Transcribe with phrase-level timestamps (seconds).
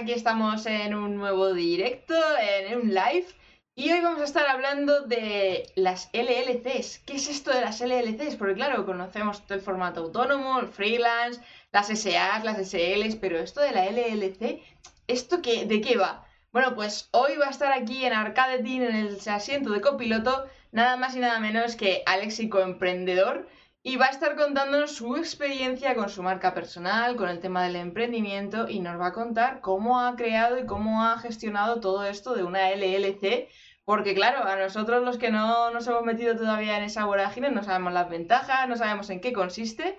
[0.00, 3.26] Aquí estamos en un nuevo directo, en un live,
[3.74, 7.00] y hoy vamos a estar hablando de las LLCs.
[7.00, 8.36] ¿Qué es esto de las LLCs?
[8.36, 13.72] Porque claro, conocemos el formato autónomo, el freelance, las SAs, las SLs, pero esto de
[13.72, 14.62] la LLC,
[15.06, 16.26] ¿esto qué, de qué va?
[16.50, 20.46] Bueno, pues hoy va a estar aquí en Arcade Team, en el asiento de copiloto,
[20.72, 23.46] nada más y nada menos que Alexico Emprendedor
[23.82, 27.76] y va a estar contándonos su experiencia con su marca personal, con el tema del
[27.76, 32.34] emprendimiento y nos va a contar cómo ha creado y cómo ha gestionado todo esto
[32.34, 33.48] de una LLC,
[33.86, 37.62] porque claro, a nosotros los que no nos hemos metido todavía en esa vorágine no
[37.62, 39.98] sabemos las ventajas, no sabemos en qué consiste,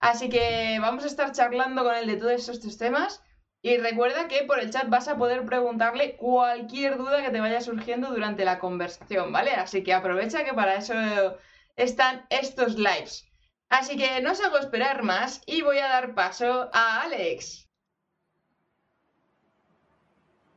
[0.00, 3.22] así que vamos a estar charlando con él de todos estos temas.
[3.60, 7.60] Y recuerda que por el chat vas a poder preguntarle cualquier duda que te vaya
[7.60, 9.50] surgiendo durante la conversación, ¿vale?
[9.50, 10.94] Así que aprovecha que para eso
[11.78, 13.24] están estos lives.
[13.68, 17.68] Así que no os hago esperar más y voy a dar paso a Alex.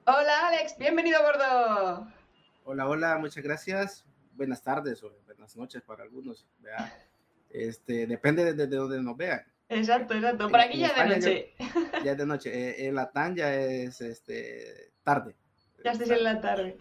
[0.06, 2.14] Hola Alex, bienvenido a bordo.
[2.64, 4.04] Hola, hola, muchas gracias.
[4.34, 6.48] Buenas tardes o buenas noches para algunos.
[7.52, 9.46] Este, depende de, donde nos vean.
[9.70, 10.50] Exacto, exacto.
[10.50, 11.54] Por aquí ya es de noche.
[12.04, 12.50] Ya, es de noche.
[12.50, 15.36] Eh, en la TAN ya es este, tarde.
[15.84, 16.78] Ya estés en la tarde.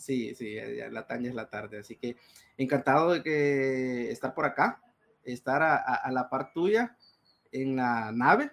[0.00, 0.56] Sí, sí,
[0.90, 2.16] la taña es la tarde, así que
[2.62, 4.82] encantado de que estar por acá,
[5.24, 6.96] estar a, la par tuya
[7.52, 8.52] en la nave.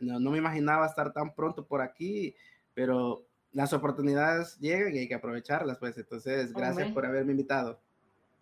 [0.00, 2.34] No, me imaginaba estar tan pronto por aquí,
[2.74, 5.96] pero las oportunidades llegan y hay que aprovecharlas, pues.
[5.98, 7.80] Entonces, gracias por haberme invitado.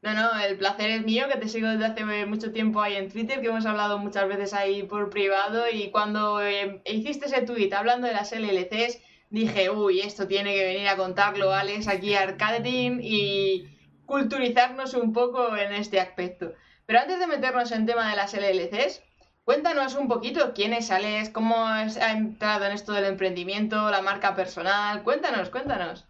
[0.02, 3.08] No, no, el placer es mío, que te sigo desde hace mucho tiempo ahí en
[3.08, 7.72] Twitter, que hemos hablado muchas veces ahí por privado y cuando eh, hiciste ese tweet
[7.72, 8.98] hablando de las LLCs,
[9.30, 13.68] dije, uy, esto tiene que venir a contarlo Alex aquí a Arcade y
[14.06, 16.54] culturizarnos un poco en este aspecto.
[16.86, 19.02] Pero antes de meternos en tema de las LLCs,
[19.44, 24.34] cuéntanos un poquito quién es Alex, cómo ha entrado en esto del emprendimiento, la marca
[24.34, 25.02] personal.
[25.02, 26.06] Cuéntanos, cuéntanos.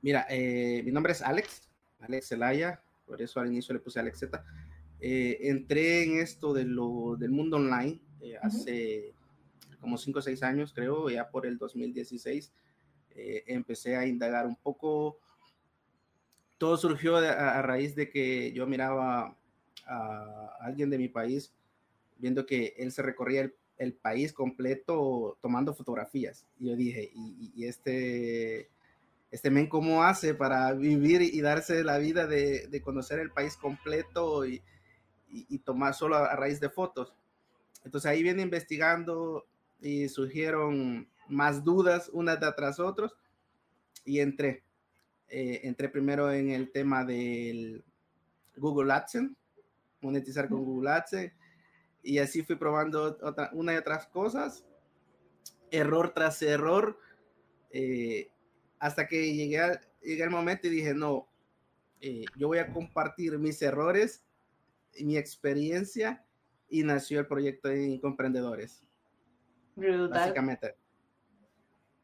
[0.00, 1.68] Mira, eh, mi nombre es Alex,
[2.00, 4.44] Alex Zelaya, por eso al inicio le puse Alex Z.
[5.00, 9.12] Eh, entré en esto de lo, del mundo online eh, hace
[9.80, 12.52] como 5 o 6 años, creo, ya por el 2016,
[13.16, 15.18] eh, empecé a indagar un poco.
[16.62, 19.36] Todo surgió a, raíz de que yo miraba
[19.84, 21.52] a alguien de mi país,
[22.18, 26.46] viendo que él se recorría el, país completo tomando fotografías.
[26.60, 28.70] Y yo dije, ¿y, este,
[29.32, 34.46] este men cómo hace para vivir y darse la vida de, conocer el país completo
[34.46, 34.62] y,
[35.28, 37.12] y, tomar solo a, raíz de fotos?
[37.84, 39.46] Entonces ahí viene investigando
[39.80, 43.16] y surgieron más dudas unas de tras otros
[44.04, 44.62] y entré.
[45.34, 47.82] Eh, entré primero en el tema del
[48.54, 49.34] Google AdSense,
[50.02, 51.32] monetizar con Google AdSense
[52.02, 54.66] y así fui probando otra, una y otras cosas,
[55.70, 56.98] error tras error,
[57.70, 58.30] eh,
[58.78, 61.26] hasta que llegué, a, llegué al momento y dije, no,
[62.02, 64.26] eh, yo voy a compartir mis errores,
[65.00, 66.26] mi experiencia
[66.68, 68.84] y nació el proyecto de Comprendedores.
[69.76, 70.10] Brutal.
[70.10, 70.76] Básicamente.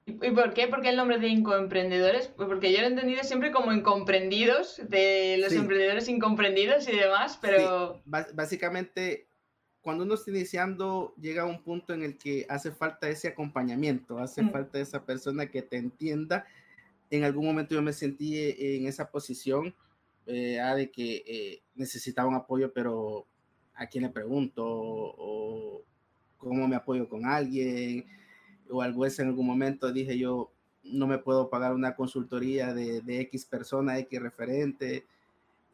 [0.08, 0.68] ¿Y por qué?
[0.68, 2.28] ¿Por qué el nombre de incoemprendedores?
[2.28, 7.38] Pues porque yo lo he entendido siempre como incomprendidos, de los emprendedores incomprendidos y demás,
[7.40, 8.02] pero...
[8.04, 9.28] Básicamente,
[9.80, 14.18] cuando uno está iniciando, llega a un punto en el que hace falta ese acompañamiento,
[14.18, 14.50] hace mm.
[14.50, 16.46] falta esa persona que te entienda.
[17.10, 19.74] En algún momento yo me sentí en esa posición
[20.26, 23.26] eh, de que eh, necesitaba un apoyo, pero
[23.74, 24.64] ¿a quién le pregunto?
[24.66, 25.82] O,
[26.36, 28.06] cómo me apoyo con alguien,
[28.70, 30.50] o algo vez en algún momento dije yo,
[30.82, 35.06] no me puedo pagar una consultoría de, de X persona, X referente,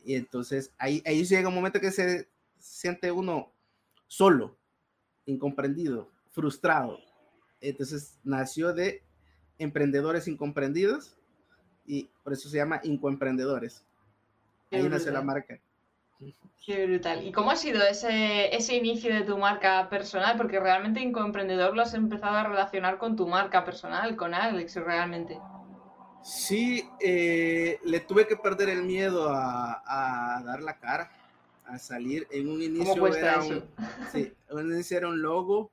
[0.05, 2.29] y entonces ahí, ahí llega un momento que se
[2.59, 3.51] siente uno
[4.07, 4.57] solo,
[5.27, 6.99] incomprendido, frustrado.
[7.61, 9.03] Entonces nació de
[9.59, 11.17] emprendedores incomprendidos
[11.87, 13.85] y por eso se llama incoemprendedores.
[14.71, 15.61] Ahí nació la marca.
[16.65, 17.23] Qué brutal.
[17.27, 20.37] ¿Y cómo ha sido ese, ese inicio de tu marca personal?
[20.39, 25.39] Porque realmente Incoemprendedor lo has empezado a relacionar con tu marca personal, con Alex, realmente.
[26.23, 31.13] Sí, eh, le tuve que perder el miedo a, dar la cara,
[31.67, 32.27] a salir.
[32.31, 33.63] En un inicio era un,
[34.11, 35.71] sí, un inicio era un logo.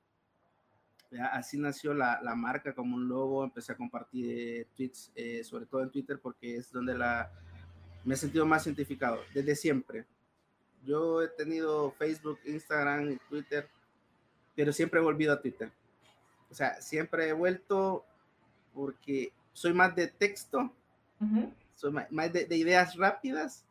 [1.32, 3.46] así nació la, marca como un logo.
[3.46, 7.32] Empecé a compartir tweets, eh, sobre todo en Twitter, porque es donde la,
[8.04, 10.06] me he sentido más identificado desde siempre
[10.84, 13.70] yo he tenido Facebook, Instagram, Twitter,
[14.56, 15.72] pero siempre he volvido a Twitter.
[16.50, 18.06] O sea, siempre he vuelto
[18.74, 20.74] porque soy más de texto,
[21.76, 23.66] soy más, de, ideas rápidas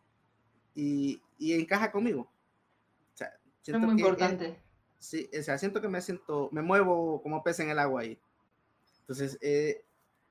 [0.75, 2.23] y, encaja conmigo.
[2.23, 3.33] O sea,
[3.67, 4.59] es muy importante.
[4.99, 8.19] sí, o sea, siento que me siento, me muevo como pez en el agua ahí.
[9.01, 9.85] Entonces, eh,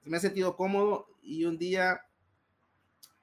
[0.03, 2.01] me he sentido cómodo y un día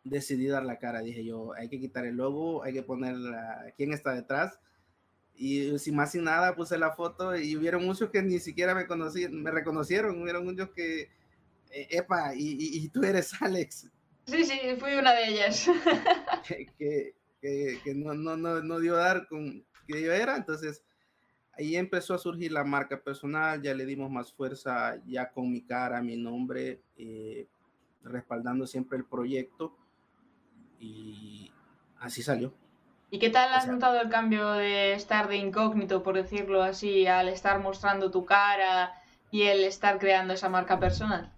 [0.08, 1.00] decidí dar la cara.
[1.00, 3.16] Dije yo, hay que quitar el logo, hay que poner
[3.76, 4.58] quién está detrás.
[5.34, 8.86] Y sin más sin nada puse la foto y hubieron muchos que ni siquiera me,
[8.86, 10.22] conocí, me reconocieron.
[10.22, 11.10] Hubieron muchos que,
[11.70, 13.90] eh, epa, y, y, tú eres Alex.
[14.26, 15.66] Sí, sí, fui una de ellas.
[16.48, 20.36] que, que, que, no, no, no, no dio dar con que yo era.
[20.36, 20.82] Entonces,
[21.52, 25.62] ahí empezó a surgir la marca personal, ya le dimos más fuerza ya con mi
[25.62, 27.46] cara, mi nombre, eh,
[28.02, 29.76] respaldando siempre el proyecto
[30.80, 31.52] y
[31.98, 32.52] así salió.
[33.10, 37.28] ¿Y qué tal has notado el cambio de estar de incógnito, por decirlo así, al
[37.28, 38.92] estar mostrando tu cara
[39.30, 41.32] y el estar creando esa marca personal?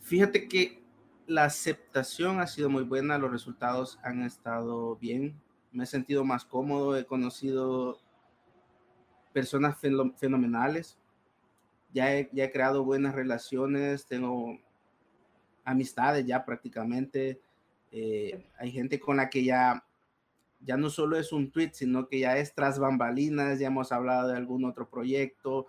[0.00, 0.82] Fíjate que
[1.26, 5.40] la aceptación ha sido muy buena, los resultados han estado bien,
[5.70, 8.00] me he sentido más cómodo, he conocido
[9.32, 9.78] personas
[10.16, 10.98] fenomenales,
[11.92, 14.58] ya he, ya he creado buenas relaciones, tengo
[15.64, 17.40] amistades ya prácticamente,
[17.90, 19.84] eh, hay gente con la que ya,
[20.60, 24.28] ya no solo es un tweet, sino que ya es tras bambalinas, ya hemos hablado
[24.28, 25.66] de algún otro proyecto,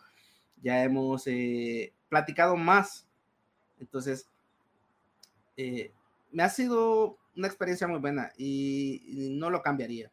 [0.61, 3.07] ya hemos eh, platicado más.
[3.79, 4.27] Entonces,
[5.57, 5.91] eh,
[6.31, 10.11] me ha sido una experiencia muy buena y, no lo cambiaría.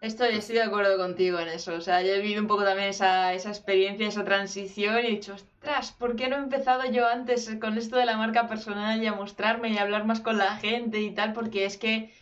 [0.00, 1.74] Estoy, estoy de acuerdo contigo en eso.
[1.74, 5.10] O sea, yo he vivido un poco también esa, esa experiencia, esa transición y he
[5.10, 9.02] dicho, ostras, ¿por qué no he empezado yo antes con esto de la marca personal
[9.02, 11.32] y a mostrarme y a hablar más con la gente y tal?
[11.32, 12.12] Porque es que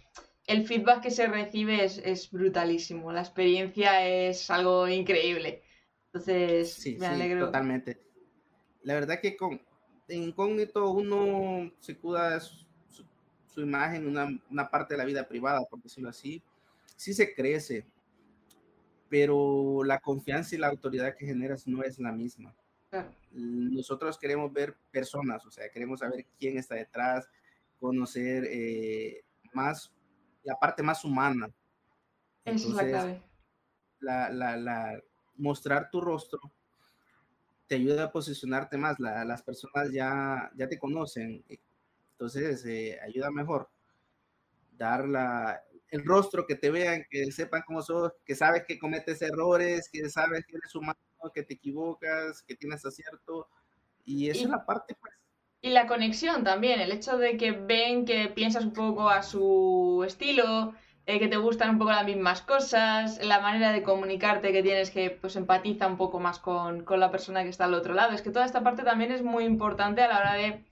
[0.46, 3.12] el feedback que se recibe es, es brutalísimo.
[3.12, 5.62] La experiencia es algo increíble.
[6.06, 7.40] Entonces, me alegro.
[7.40, 8.00] Sí, totalmente.
[8.84, 9.60] La verdad que con
[10.08, 12.64] incógnito uno se cuida su,
[13.52, 16.42] su imagen, una, una parte de la vida privada, por decirlo así
[16.96, 17.86] sí se crece,
[19.08, 22.54] pero la confianza y la autoridad que generas no es la misma.
[23.30, 27.28] Nosotros queremos ver personas, o sea, queremos saber quién está detrás,
[27.78, 29.22] conocer eh,
[29.52, 29.92] más
[30.42, 31.50] la parte más humana.
[32.44, 33.22] Eso es la clave.
[34.00, 35.02] La, la, la,
[35.36, 36.40] mostrar tu rostro
[37.66, 38.98] te ayuda a posicionarte más.
[38.98, 41.44] las personas ya, ya te conocen,
[42.12, 43.68] entonces eh, ayuda mejor
[44.76, 49.22] dar la, el rostro, que te vean, que sepan cómo sos, que sabes que cometes
[49.22, 50.98] errores, que sabes que eres humano,
[51.34, 53.48] que te equivocas, que tienes acierto.
[54.04, 55.14] Y esa es la parte, pues.
[55.62, 60.04] Y la conexión también, el hecho de que ven que piensas un poco a su
[60.06, 60.74] estilo,
[61.06, 64.90] eh, que te gustan un poco las mismas cosas, la manera de comunicarte que tienes
[64.90, 68.12] que pues empatiza un poco más con, con la persona que está al otro lado.
[68.12, 70.64] Es que toda esta parte también es muy importante a la hora de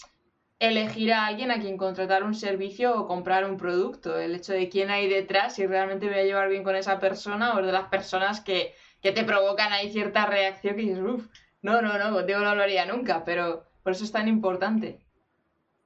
[0.68, 4.18] elegir a alguien a quien contratar un servicio o comprar un producto.
[4.18, 7.54] El hecho de quién hay detrás, si realmente voy a llevar bien con esa persona
[7.54, 11.26] o de las personas que, te provocan ahí cierta reacción que dices, uff,
[11.60, 15.04] no, no, no, contigo no lo haría nunca, pero por eso es tan importante.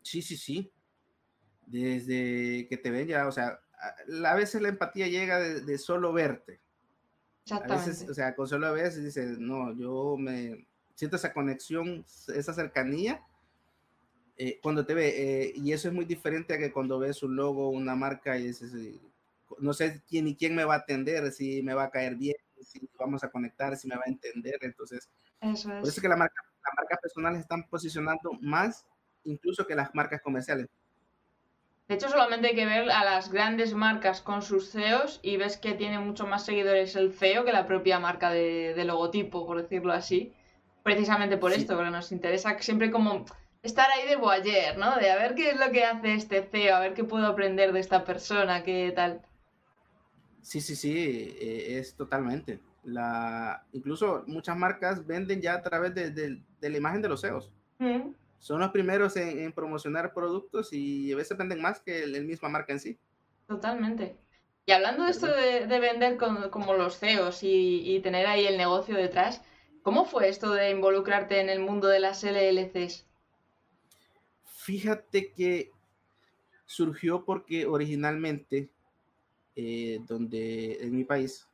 [0.03, 0.73] Sí, sí, sí.
[1.67, 3.59] Desde que te ven ya, o sea,
[4.25, 6.61] a veces la empatía llega de, solo verte.
[7.45, 7.83] Exactamente.
[7.83, 12.53] A veces, o sea, con solo veces dices, no, yo me siento esa conexión, esa
[12.53, 13.25] cercanía
[14.39, 17.37] eh, cuando te ve, eh, y eso es muy diferente a que cuando ves un
[17.37, 18.73] logo, una marca y dices,
[19.59, 22.37] no sé quién ni quién me va a atender, si me va a caer bien,
[22.63, 24.57] si vamos a conectar, si me va a entender.
[24.61, 25.65] Entonces, eso es.
[25.65, 28.87] por eso es que la marca, las marcas personales están posicionando más
[29.25, 30.69] incluso que las marcas comerciales.
[31.89, 35.57] De hecho, solamente hay que ver a las grandes marcas con sus CEOs y ves
[35.57, 39.95] que tiene mucho más seguidores el CEO que la propia marca de, logotipo, por decirlo
[39.95, 40.35] así.
[40.83, 43.25] Precisamente por esto, porque nos interesa siempre como
[43.63, 44.97] estar ahí de boyer, ¿no?
[44.97, 47.73] De a ver qué es lo que hace este CEO, a ver qué puedo aprender
[47.73, 49.23] de esta persona, qué tal.
[50.43, 52.61] Sí, sí, sí, eh, es totalmente.
[52.85, 57.51] La, incluso muchas marcas venden ya a través de, la imagen de los CEOs.
[57.79, 58.13] Mm.
[58.39, 62.73] Son los primeros en, promocionar productos y a veces venden más que la misma marca
[62.73, 62.99] en sí.
[63.47, 64.17] Totalmente.
[64.65, 68.97] Y hablando de esto de, vender como los CEOs y, y, tener ahí el negocio
[68.97, 69.43] detrás,
[69.83, 73.08] ¿cómo fue esto de involucrarte en el mundo de las LLCs?
[74.69, 75.73] Fíjate que
[76.67, 78.69] surgió porque originalmente,
[79.57, 81.49] eh, donde en mi país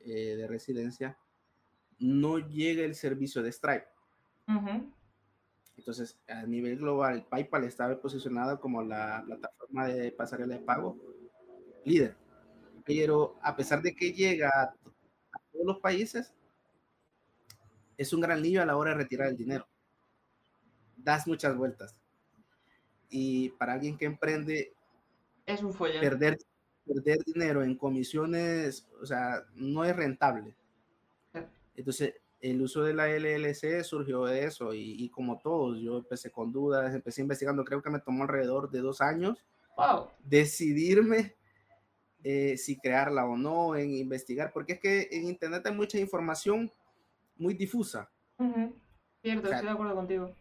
[0.00, 1.16] eh, de residencia,
[2.00, 3.86] no llega el servicio de Stripe.
[5.76, 10.98] Entonces, a nivel global, PayPal estaba posicionado como la plataforma de pasarela de pago
[11.84, 12.16] líder.
[12.84, 16.34] Pero a pesar de que llega a, a todos los países,
[17.96, 19.68] es un gran lío a la hora de retirar el dinero.
[20.96, 21.94] Das muchas vueltas
[23.10, 24.72] y para alguien que emprende,
[25.44, 26.38] es un Perder,
[26.84, 30.56] perder dinero en comisiones, o sea, no es rentable.
[31.76, 36.52] Entonces, el uso de la LLC surgió de eso y, como todos, yo empecé con
[36.52, 39.38] dudas, empecé investigando, creo que me tomó alrededor de dos años
[39.76, 40.08] wow.
[40.24, 41.36] decidirme
[42.24, 46.70] eh, si crearla o no, en investigar, porque es que en Internet hay mucha información
[47.36, 48.10] muy difusa.
[49.22, 50.34] Cierto, estoy de acuerdo contigo.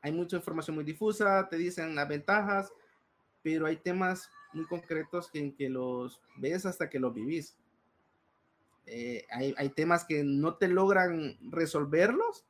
[0.00, 2.72] Hay mucha información muy difusa, te dicen las ventajas,
[3.42, 7.56] pero hay temas muy concretos que, en que los ves hasta que los vivís.
[8.86, 12.46] Eh, hay, hay, temas que no te logran resolverlos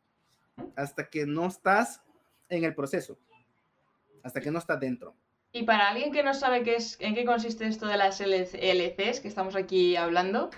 [0.77, 2.03] hasta que no estás
[2.49, 3.19] en el proceso,
[4.23, 5.17] hasta que no estás dentro.
[5.53, 9.21] Y para alguien que no sabe qué es, en qué consiste esto de las LCs
[9.21, 10.51] que estamos aquí hablando,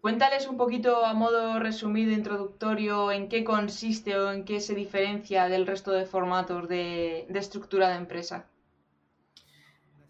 [0.00, 5.48] cuéntales un poquito a modo resumido, introductorio, en qué consiste o en qué se diferencia
[5.48, 8.48] del resto de formatos de, de estructura de empresa.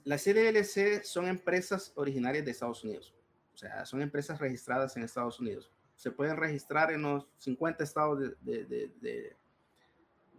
[0.05, 3.15] Las LLC son empresas originarias de Estados Unidos.
[3.59, 5.71] O sea, son empresas registradas en Estados Unidos.
[5.97, 9.37] Se pueden registrar en los 50 estados de, de,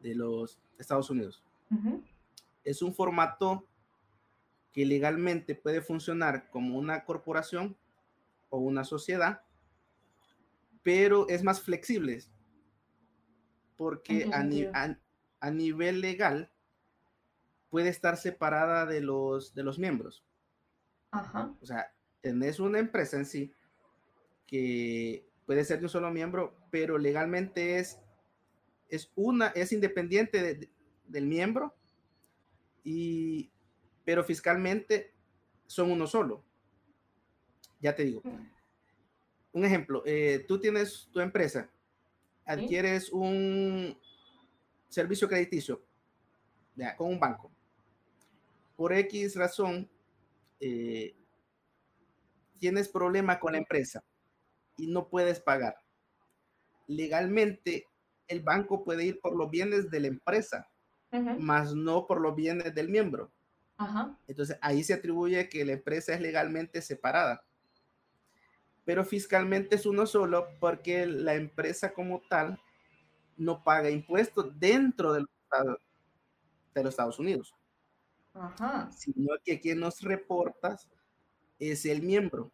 [0.02, 1.44] de, los Estados Unidos.
[2.64, 3.68] Es un formato
[4.72, 7.76] que legalmente puede funcionar como una corporación
[8.50, 9.42] o una sociedad,
[10.84, 12.24] pero es más flexible
[13.80, 14.98] porque a,
[15.40, 16.52] a, nivel legal
[17.70, 20.26] puede estar separada de los, de los miembros.
[21.12, 21.56] Ajá.
[21.62, 23.54] O sea, tenés una empresa en sí
[24.46, 28.02] que puede ser de un solo miembro, pero legalmente es,
[28.90, 30.70] es una, es independiente
[31.06, 31.74] del miembro,
[32.84, 33.50] y,
[34.04, 35.14] pero fiscalmente
[35.68, 36.44] son uno solo.
[37.80, 38.22] Ya te digo.
[39.52, 41.70] Un ejemplo, eh, tú tienes tu empresa,
[42.46, 43.98] adquieres un
[44.90, 45.82] servicio crediticio
[46.98, 47.52] con un banco.
[48.76, 49.90] Por X razón,
[50.60, 51.16] eh,
[52.60, 54.04] tienes problema con la empresa
[54.78, 55.76] y no puedes pagar,
[56.88, 57.86] legalmente
[58.28, 60.70] el banco puede ir por los bienes de la empresa,
[61.40, 63.32] más no por los bienes del miembro.
[64.28, 67.44] Entonces ahí se atribuye que la empresa es legalmente separada.
[68.90, 72.60] Pero fiscalmente es uno solo porque la empresa como tal
[73.38, 75.28] no paga impuestos dentro de
[76.74, 77.54] los Estados Unidos.
[78.90, 80.90] Sino que quien nos reportas
[81.60, 82.52] es el miembro.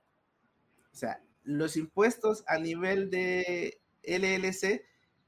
[0.92, 4.86] O sea, los impuestos a nivel de LLC,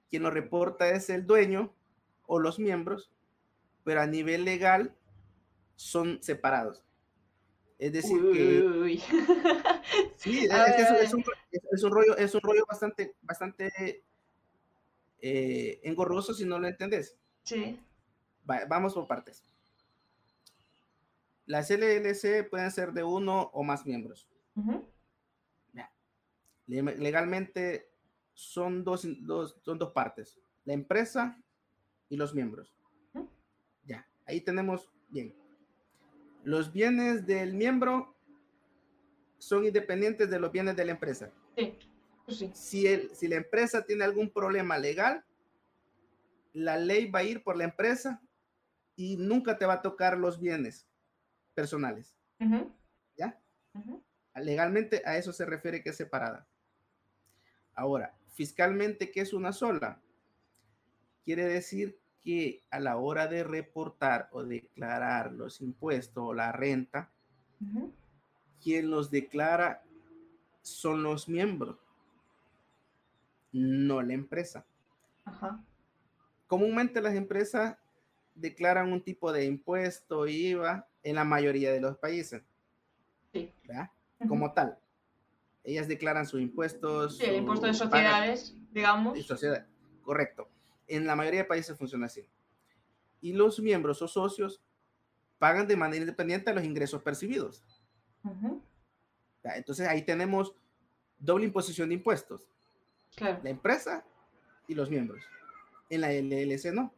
[0.09, 1.73] quien lo reporta es el dueño
[2.25, 3.13] o los miembros,
[3.85, 4.93] pero a nivel legal
[5.77, 6.83] son separados.
[7.77, 8.99] Es decir, que...
[10.15, 11.13] Sí, es,
[11.83, 14.03] un, rollo, es un rollo bastante, bastante
[15.21, 17.17] eh, engorroso si no lo entendés.
[17.43, 17.79] Sí.
[18.43, 19.43] vamos por partes.
[21.45, 24.27] Las LLC pueden ser de uno o más miembros.
[26.67, 27.89] Legalmente
[28.33, 29.07] son dos,
[29.61, 31.41] son dos partes, la empresa
[32.09, 32.75] y los miembros.
[33.85, 35.33] Ya, ahí tenemos bien.
[36.47, 38.15] Los bienes del miembro
[39.37, 41.29] son independientes de los bienes de la empresa.
[41.57, 41.77] Sí,
[42.25, 42.51] pues sí.
[42.53, 45.25] Si, el, si la empresa tiene algún problema legal,
[46.53, 48.21] la ley va a ir por la empresa
[48.95, 50.87] y nunca te va a tocar los bienes
[51.53, 52.15] personales.
[53.17, 53.37] ¿Ya?
[54.35, 56.47] Legalmente a eso se refiere que es separada.
[57.73, 60.01] Ahora, fiscalmente, ¿qué es una sola?
[61.25, 67.09] Quiere decir que a la hora de reportar o declarar los impuestos o la renta,
[68.61, 69.83] quien los declara
[70.61, 71.77] son los miembros,
[73.51, 74.65] no la empresa.
[76.47, 77.77] Comúnmente las empresas
[78.35, 82.43] declaran un tipo de impuesto, IVA, en la mayoría de los países.
[83.33, 83.51] Sí.
[84.27, 84.77] Como tal.
[85.63, 87.17] Ellas declaran sus impuestos.
[87.17, 89.19] Sí, el impuesto de sociedades, digamos.
[89.25, 89.65] Sociedad,
[90.03, 90.46] correcto.
[90.87, 92.27] En la mayoría de países funciona así.
[93.21, 94.61] Y los miembros o socios
[95.37, 97.63] pagan de manera independiente los ingresos percibidos.
[99.43, 100.53] Entonces ahí tenemos
[101.19, 102.49] doble imposición de impuestos.
[103.19, 104.05] La empresa
[104.67, 105.23] y los miembros.
[105.89, 106.93] En la LLC no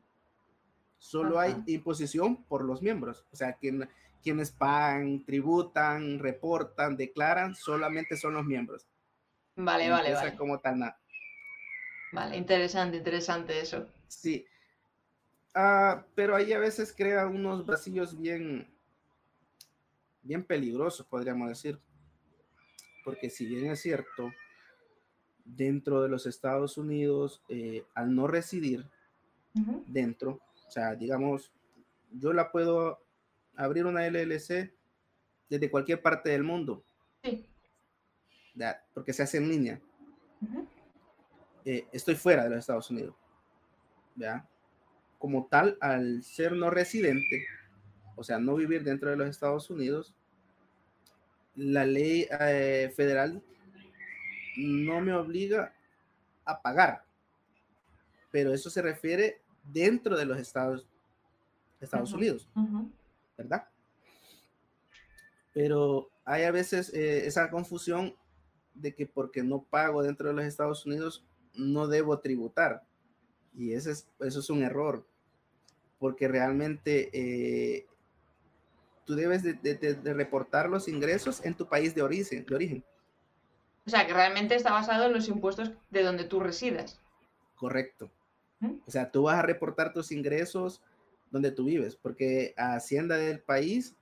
[0.99, 3.25] solo hay imposición por los miembros.
[3.31, 3.89] O sea, quien,
[4.21, 8.85] quienes pagan, tributan, reportan, declaran, solamente son los miembros.
[9.55, 10.35] Vale, vale, vale.
[10.35, 10.99] como tal nada.
[12.11, 13.87] Vale, interesante, interesante eso.
[14.07, 14.45] Sí.
[15.53, 18.67] Ah, pero ahí a veces crea unos vacíos bien,
[20.21, 21.79] bien peligrosos, podríamos decir.
[23.03, 24.31] Porque si bien es cierto,
[25.43, 28.85] dentro de los Estados Unidos, eh, al no residir
[29.87, 31.51] dentro, o sea, digamos,
[32.11, 33.03] yo la puedo
[33.55, 34.71] abrir una LLC
[35.49, 36.83] desde cualquier parte del mundo.
[37.23, 37.45] Sí.
[38.93, 39.81] Porque se hace en línea.
[41.65, 43.15] Eh, estoy fuera de los Estados Unidos.
[44.15, 44.47] ¿ya?
[45.17, 47.45] Como tal, al ser no residente,
[48.15, 50.13] o sea, no vivir dentro de los Estados Unidos,
[51.55, 53.41] la ley eh, federal
[54.57, 55.73] no me obliga
[56.45, 57.03] a pagar,
[58.31, 60.85] pero eso se refiere dentro de los Estados,
[61.79, 62.47] Estados Unidos,
[63.37, 63.67] ¿verdad?
[65.53, 68.15] Pero hay a veces eh, esa confusión
[68.73, 72.83] de que porque no pago dentro de los Estados Unidos, no debo tributar.
[73.55, 75.05] Y ese es, eso es un error,
[75.97, 77.87] porque realmente eh,
[79.05, 82.83] tú debes de, reportar los ingresos en tu país de origen, de origen.
[83.85, 87.01] O sea, que realmente está basado en los impuestos de donde tú residas.
[87.55, 88.11] Correcto.
[88.59, 88.75] ¿Mm?
[88.85, 90.81] O sea, tú vas a reportar tus ingresos
[91.31, 93.95] donde tú vives, porque Hacienda del país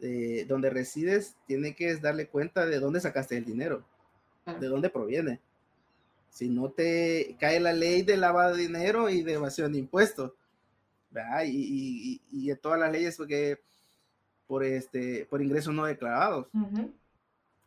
[0.00, 3.84] eh, donde resides tiene que darle cuenta de dónde sacaste el dinero,
[4.60, 5.40] de dónde proviene.
[6.34, 10.32] Si no te cae la ley de lavado de dinero y de evasión de impuestos,
[11.08, 11.44] ¿verdad?
[11.44, 13.60] Y, y, y, todas las leyes porque
[14.48, 16.48] por este por ingresos no declarados.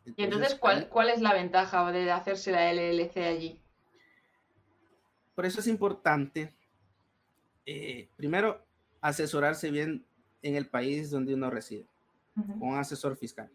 [0.04, 3.58] y entonces, ¿cuál, ¿cuál es la ventaja de hacerse la LLC allí?
[5.34, 6.54] Por eso es importante,
[7.64, 8.62] eh, primero,
[9.00, 10.04] asesorarse bien
[10.42, 11.86] en el país donde uno reside,
[12.34, 13.50] con un asesor fiscal.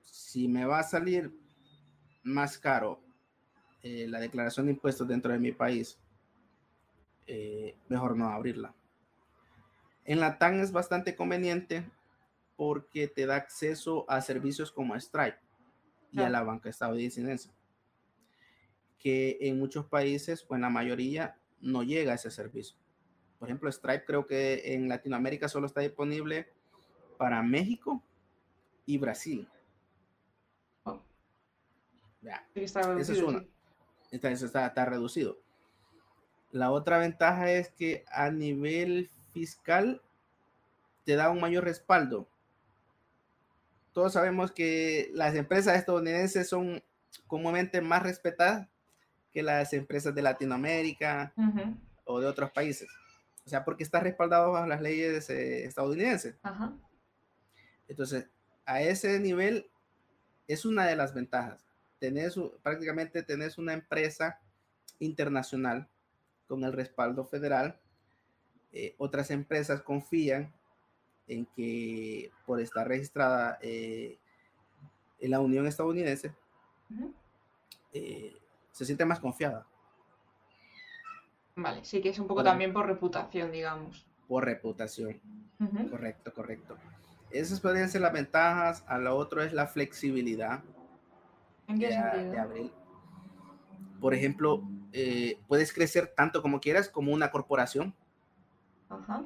[0.00, 1.30] Si me va a salir
[2.22, 3.03] más caro
[3.84, 5.98] eh, la declaración de impuestos dentro de mi país,
[7.26, 8.74] eh, mejor no abrirla.
[10.06, 11.84] En la TAN es bastante conveniente
[12.56, 15.36] porque te da acceso a servicios como Stripe
[16.12, 17.50] y a la banca estadounidense,
[18.98, 22.78] que en muchos países o en la mayoría no llega a ese servicio.
[23.38, 26.48] Por ejemplo, Stripe creo que en Latinoamérica solo está disponible
[27.18, 28.02] para México
[28.86, 29.46] y Brasil.
[30.84, 31.02] Oh.
[32.54, 33.44] esa es una
[34.16, 35.38] está, está, reducido.
[36.50, 40.02] La otra ventaja es que a nivel fiscal
[41.04, 42.28] te da un mayor respaldo.
[43.92, 46.82] Todos sabemos que las empresas estadounidenses son
[47.26, 48.68] comúnmente más respetadas
[49.32, 51.32] que las empresas de Latinoamérica
[52.04, 52.88] o de otros países.
[53.44, 56.36] O sea, porque está respaldado bajo las leyes eh, estadounidenses.
[57.88, 58.28] Entonces,
[58.64, 59.70] a ese nivel
[60.46, 61.63] es una de las ventajas
[62.04, 64.38] tenés, prácticamente tenés una empresa
[64.98, 65.88] internacional
[66.46, 67.80] con el respaldo federal.
[68.72, 70.52] Eh, otras empresas confían
[71.28, 74.18] en que por estar registrada eh,
[75.18, 76.34] en la Unión Estadounidense,
[77.94, 78.36] eh,
[78.70, 79.66] se siente más confiada.
[81.56, 84.06] Vale, sí que es un poco también por reputación, digamos.
[84.28, 85.18] Por reputación.
[85.90, 86.76] Correcto, correcto.
[87.30, 88.84] Esas podrían ser las ventajas.
[88.86, 90.62] A lo otro es la flexibilidad.
[91.68, 92.72] ¿En qué de, abril.
[94.00, 97.94] Por ejemplo, eh, puedes crecer tanto como quieras como una corporación.
[98.88, 99.24] Ajá.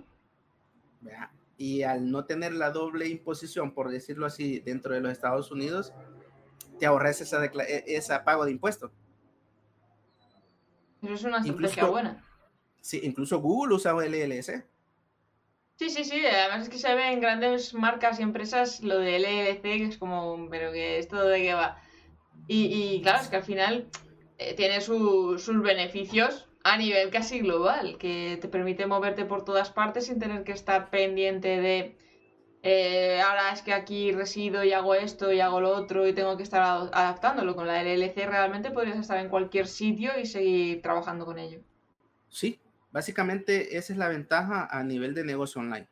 [1.56, 5.92] Y al no tener la doble imposición, por decirlo así, dentro de los Estados Unidos,
[6.78, 8.92] te ahorras esa, e, esa pago de impuestos.
[11.02, 12.24] Eso es una estrategia buena.
[12.80, 14.64] Sí, incluso Google usa LLC.
[15.76, 16.24] Sí, sí, sí.
[16.26, 19.98] Además es que se ve en grandes marcas y empresas lo de LLC, que es
[19.98, 21.80] como, pero que esto de qué va.
[22.50, 23.88] Y, claro, es que al final
[24.38, 30.06] eh, tiene sus beneficios a nivel casi global, que te permite moverte por todas partes
[30.06, 31.96] sin tener que estar pendiente de
[32.62, 36.36] eh, ahora es que aquí resido y hago esto y hago lo otro y tengo
[36.36, 37.54] que estar adaptándolo.
[37.54, 41.60] Con la LLC realmente podrías estar en cualquier sitio y seguir trabajando con ello.
[42.28, 42.58] Sí,
[42.90, 45.86] básicamente esa es la ventaja a nivel de negocio online.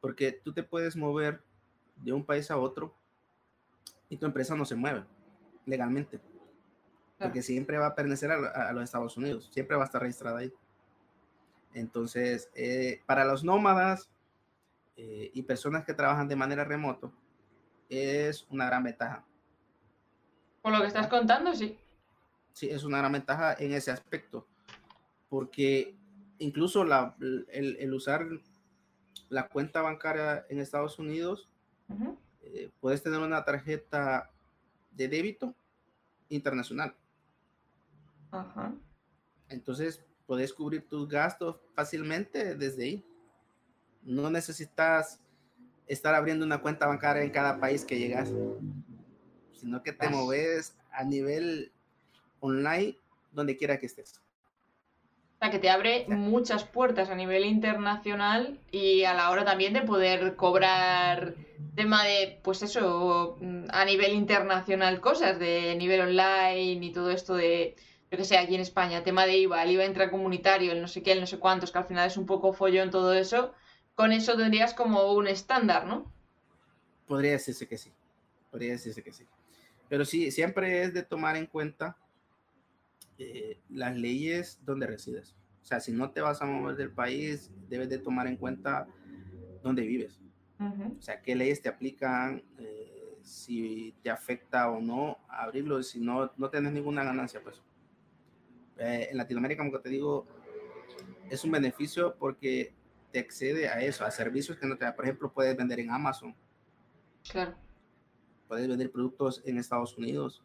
[0.00, 1.40] Porque tú te puedes mover
[1.96, 2.94] de un país a otro
[4.08, 5.04] y tu empresa no se mueve
[5.66, 6.20] legalmente.
[7.18, 10.52] Porque siempre va a pertenecer a, los Estados Unidos, siempre va a estar registrada ahí.
[11.72, 14.10] Entonces, eh, para los nómadas
[14.96, 17.12] eh, y personas que trabajan de manera remoto,
[17.88, 19.24] es una gran ventaja.
[20.62, 21.78] Por lo que estás contando, sí.
[22.52, 24.46] Sí, es una gran ventaja en ese aspecto.
[25.28, 25.94] Porque
[26.38, 27.16] incluso la,
[27.48, 28.26] el, usar
[29.28, 31.48] la cuenta bancaria en Estados Unidos,
[32.42, 34.30] eh, puedes tener una tarjeta
[34.94, 35.54] de débito
[36.28, 36.94] internacional.
[38.30, 38.74] Ajá.
[39.48, 43.04] Entonces, puedes cubrir tus gastos fácilmente desde ahí.
[44.02, 45.20] No necesitas
[45.86, 48.32] estar abriendo una cuenta bancaria en cada país que llegas,
[49.52, 51.72] sino que te mueves a nivel
[52.40, 52.98] online
[53.32, 54.23] donde quiera que estés
[55.50, 60.36] que te abre muchas puertas a nivel internacional y a la hora también de poder
[60.36, 61.34] cobrar
[61.74, 63.38] tema de, pues eso,
[63.70, 67.74] a nivel internacional cosas, de nivel online y todo esto de,
[68.10, 71.02] yo que sé, aquí en España, tema de IVA, el IVA intracomunitario, el no sé
[71.02, 73.52] qué, el no sé cuántos, que al final es un poco follón todo eso,
[73.94, 76.12] con eso tendrías como un estándar, ¿no?
[77.06, 77.92] Podría decirse que sí,
[78.50, 79.26] podría decirse que sí.
[79.88, 81.96] Pero sí, siempre es de tomar en cuenta
[83.18, 85.36] eh, las leyes donde resides.
[85.62, 88.86] O sea, si no te vas a mover del país, debes de tomar en cuenta
[89.62, 90.20] dónde vives.
[90.58, 96.30] O sea, qué leyes te aplican, eh, si te afecta o no abrirlo, si no,
[96.36, 97.62] no tienes ninguna ganancia, pues.
[98.78, 100.26] Eh, en Latinoamérica, como te digo,
[101.30, 102.74] es un beneficio porque
[103.12, 104.94] te accede a eso, a servicios que no te da.
[104.94, 106.34] Por ejemplo, puedes vender en Amazon.
[107.30, 107.54] Claro.
[108.48, 110.42] Puedes vender productos en Estados Unidos.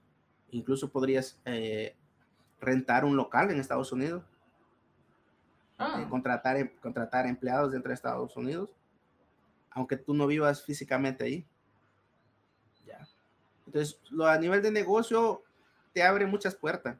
[0.51, 1.95] Incluso podrías eh,
[2.61, 4.23] rentar un local en Estados Unidos
[5.79, 6.01] Ah.
[6.01, 8.69] Eh, contratar, em, contratar empleados dentro de Estados Unidos,
[9.71, 11.45] aunque tú no vivas físicamente ahí.
[12.85, 13.07] Ya.
[13.65, 15.41] Entonces, lo, a nivel de negocio,
[15.93, 16.97] te abre muchas puertas.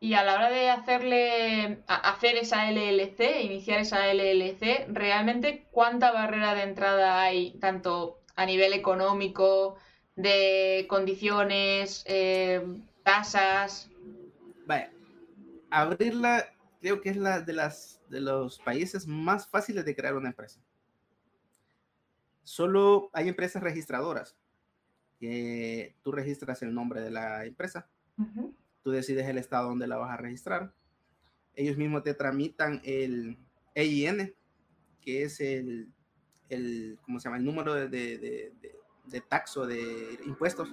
[0.00, 6.54] Y a la hora de hacerle, hacer esa LLC, iniciar esa LLC, ¿realmente cuánta barrera
[6.54, 9.76] de entrada hay, tanto a nivel económico,
[10.16, 12.64] de condiciones, eh,
[13.02, 13.90] tasas?
[14.68, 14.92] Vaya,
[15.70, 16.44] abrirla
[16.78, 20.60] creo que es la de, las, de los países más fáciles de crear una empresa.
[22.42, 24.36] Solo hay empresas registradoras.
[25.18, 27.88] que tú registras el nombre de la empresa.
[28.82, 30.74] Tú decides el estado donde la vas a registrar.
[31.54, 33.38] Ellos mismos te tramitan el
[33.74, 34.34] EIN,
[35.00, 35.90] que es el,
[36.50, 37.38] el ¿cómo se llama?
[37.38, 38.52] El número de, de,
[39.06, 40.68] de, taxo de impuestos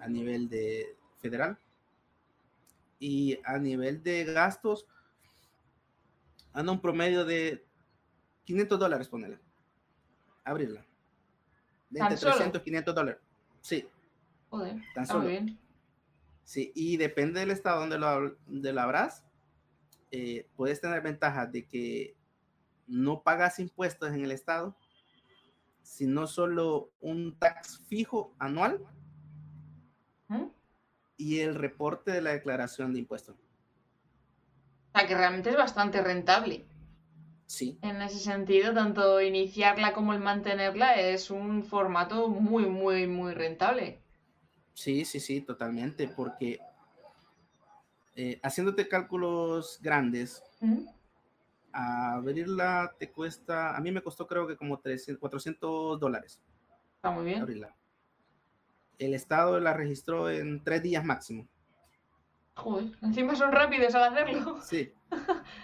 [0.00, 1.56] a nivel de federal
[3.02, 4.86] y a nivel de gastos
[6.52, 7.66] anda un promedio de
[8.44, 9.40] 500 dólares, ponele.
[10.44, 10.86] Abrirla.
[11.90, 13.20] De entre 300 y 500 dólares.
[13.60, 13.88] Sí.
[14.50, 15.26] Joder, tan solo.
[15.26, 15.58] Bien.
[16.44, 19.24] Sí, y depende del estado donde lo, donde lo abras,
[20.12, 22.14] eh, puedes tener ventajas de que
[22.86, 24.76] no pagas impuestos en el estado,
[25.82, 28.80] sino solo un tax fijo anual
[31.16, 33.36] y el reporte de la declaración de impuestos.
[34.94, 36.66] O sea, que realmente es bastante rentable.
[37.46, 37.78] Sí.
[37.82, 44.00] En ese sentido, tanto iniciarla como el mantenerla es un formato muy, muy, muy rentable.
[44.74, 46.58] Sí, sí, sí, totalmente, porque
[48.16, 50.42] eh, haciéndote cálculos grandes,
[51.72, 56.40] abrirla te cuesta, a mí me costó creo que como 300, 400 dólares.
[56.96, 57.42] Está muy bien.
[57.42, 57.74] Abrirla
[59.04, 61.48] el Estado la registró en tres días máximo.
[62.54, 64.60] Joder, encima son rápidos al hacerlo.
[64.62, 64.92] Sí,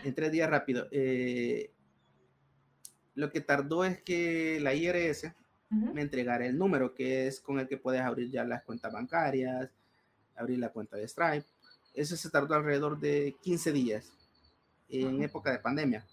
[0.05, 0.89] en tres días rápido.
[0.91, 1.71] Eh,
[3.15, 5.33] lo que tardó es que la IRS
[5.71, 9.71] me entregara el número, que es con el que puedes abrir ya las cuentas bancarias,
[10.37, 11.47] abrir la cuenta de Stripe.
[11.93, 14.13] Eso se tardó alrededor de 15 días
[14.89, 16.07] en época de pandemia.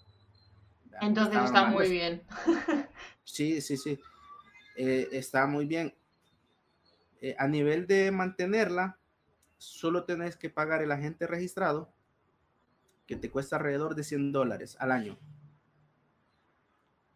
[1.00, 2.22] Entonces está muy bien.
[3.24, 3.98] sí, sí, sí.
[4.76, 5.94] Eh, está muy bien.
[7.20, 8.98] Eh, a nivel de mantenerla,
[9.56, 11.92] solo tenés que pagar el agente registrado,
[13.06, 15.18] que te cuesta alrededor de 100 dólares al año.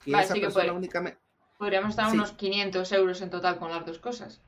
[0.04, 1.20] Que esa persona únicamente...
[1.58, 4.42] Podríamos estar unos 500 euros en total con las dos cosas.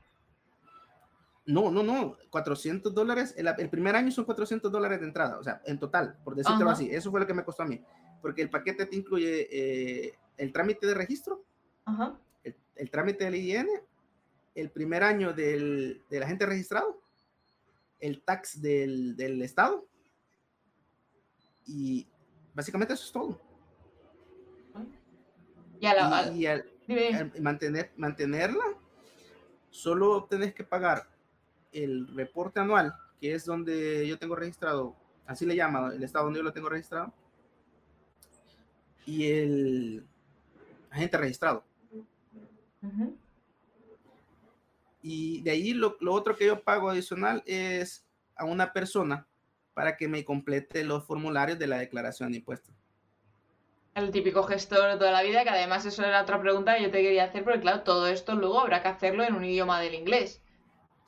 [1.45, 5.61] No, no, no, 400 dólares, el, primer año son 400 dólares de entrada, o sea,
[5.65, 7.83] en total, por decirlo así, eso fue lo que me costó a mí,
[8.21, 11.43] porque el paquete te incluye eh, el trámite de registro,
[12.45, 13.67] El, el, trámite del IN
[14.55, 17.01] el primer año del, del agente registrado,
[17.99, 19.87] el tax del, del Estado
[21.65, 22.07] y
[22.53, 23.41] básicamente eso es todo.
[25.79, 26.65] Y, al,
[27.41, 28.63] mantener, mantenerla,
[29.69, 31.07] solo tenés que pagar
[31.71, 36.39] el reporte anual, que es donde yo tengo registrado, así le llama, el estado donde
[36.39, 37.13] yo lo tengo registrado,
[39.05, 40.07] y el
[40.89, 41.65] agente registrado.
[45.05, 49.27] Y de ahí lo, otro que yo pago adicional es a una persona
[49.73, 52.73] para que me complete los formularios de la declaración de impuestos.
[53.95, 56.89] El típico gestor de toda la vida, que además eso era otra pregunta que yo
[56.91, 59.93] te quería hacer, porque claro, todo esto luego habrá que hacerlo en un idioma del
[59.93, 60.41] inglés.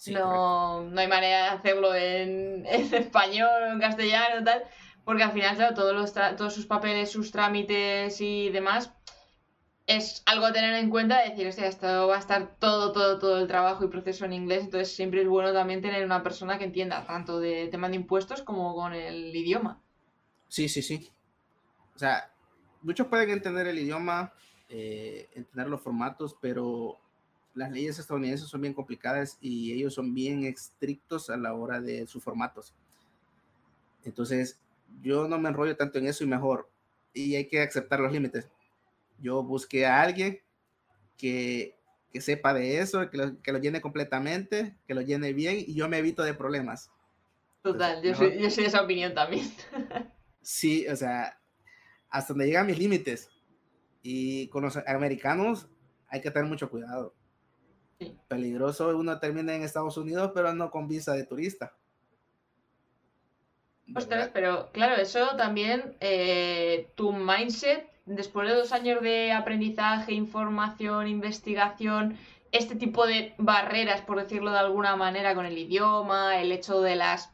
[0.08, 4.64] no, no hay manera de hacerlo en, español en castellano tal,
[5.06, 8.95] porque al final, claro, todos, los todos sus papeles, sus trámites y demás
[9.88, 13.40] es algo a tener en cuenta, decir, hostia, esto va a estar todo, todo, todo
[13.40, 16.66] el trabajo y proceso en inglés, entonces siempre es bueno también tener una persona que
[16.66, 19.80] entienda tanto de tema de impuestos como con el idioma.
[20.48, 21.12] Sí, sí, sí.
[21.96, 22.32] O sea,
[22.82, 24.34] muchos pueden entender el idioma,
[24.70, 26.98] eh, entender los formatos, pero
[27.54, 32.08] las leyes estadounidenses son bien complicadas y ellos son bien estrictos a la hora de
[32.08, 32.74] sus formatos.
[34.04, 34.60] Entonces,
[35.04, 36.70] yo no me enrollo tanto en eso y mejor,
[37.14, 38.50] y hay que aceptar los límites.
[39.20, 40.42] Yo busqué a alguien
[41.18, 41.78] que,
[42.12, 45.74] que sepa de eso, que lo, que lo, llene completamente, que lo llene bien y
[45.74, 46.92] yo me evito de problemas.
[47.62, 49.52] Total, yo, soy, yo soy de esa opinión también.
[50.42, 51.40] sí, o sea,
[52.10, 53.30] hasta donde llegan mis límites.
[54.02, 55.68] Y con los americanos
[56.08, 57.16] hay que tener mucho cuidado.
[58.00, 58.16] Sí.
[58.28, 61.76] Peligroso uno termina en Estados Unidos, pero no con visa de turista.
[63.94, 71.08] Ostras, pero claro, eso también, eh, tu mindset, después de dos años de aprendizaje, información,
[71.08, 72.18] investigación,
[72.52, 76.96] este tipo de barreras, por decirlo de alguna manera, con el idioma, el hecho de
[76.96, 77.34] las,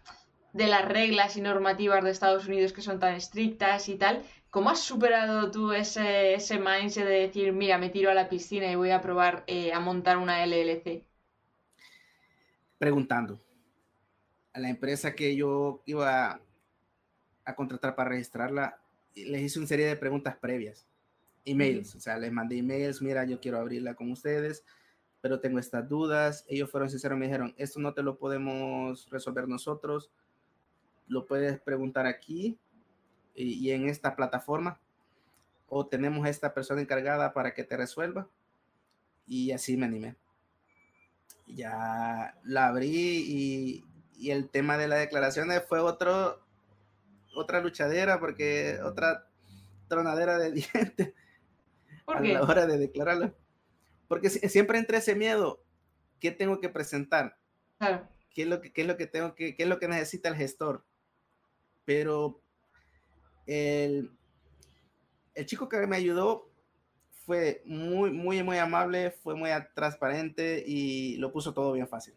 [0.53, 4.69] de las reglas y normativas de Estados Unidos que son tan estrictas y tal, ¿cómo
[4.69, 8.75] has superado tú ese, ese mindset de decir, mira, me tiro a la piscina y
[8.75, 11.05] voy a probar eh, a montar una LLC?
[12.77, 13.39] Preguntando
[14.53, 16.41] a la empresa que yo iba
[17.45, 18.80] a, contratar para registrarla,
[19.15, 20.87] les hice una serie de preguntas previas,
[21.45, 24.63] emails, o sea, les mandé emails, mira, yo quiero abrirla con ustedes,
[25.21, 26.45] pero tengo estas dudas.
[26.47, 30.11] Ellos fueron sinceros, me dijeron, esto no te lo podemos resolver nosotros,
[31.07, 32.57] lo puedes preguntar aquí
[33.35, 34.79] y, y en esta plataforma,
[35.67, 38.27] o tenemos a esta persona encargada para que te resuelva.
[39.27, 40.15] Y así me animé.
[41.47, 43.85] Ya la abrí y,
[44.17, 46.41] y el tema de las declaraciones fue otro,
[47.33, 49.27] otra luchadera, porque otra
[49.87, 51.13] tronadera de dientes
[52.07, 53.35] a la hora de declararlo.
[54.07, 55.63] Porque siempre entre ese miedo,
[56.19, 57.37] ¿qué tengo que presentar?
[58.29, 60.29] ¿Qué es lo que, qué es lo que tengo que, qué es lo que necesita
[60.29, 60.85] el gestor?
[61.85, 62.41] Pero
[63.47, 64.11] el,
[65.33, 66.49] el chico que me ayudó
[67.25, 72.15] fue muy, muy, muy amable, fue muy transparente y lo puso todo bien fácil.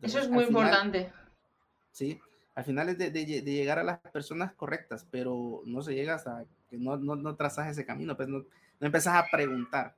[0.00, 1.12] Eso es muy importante.
[1.92, 2.20] Sí,
[2.54, 6.44] al final es de, de, llegar a las personas correctas, pero no se llega hasta
[6.68, 9.96] que no, no, no trazas ese camino, pues no, no empezás a preguntar.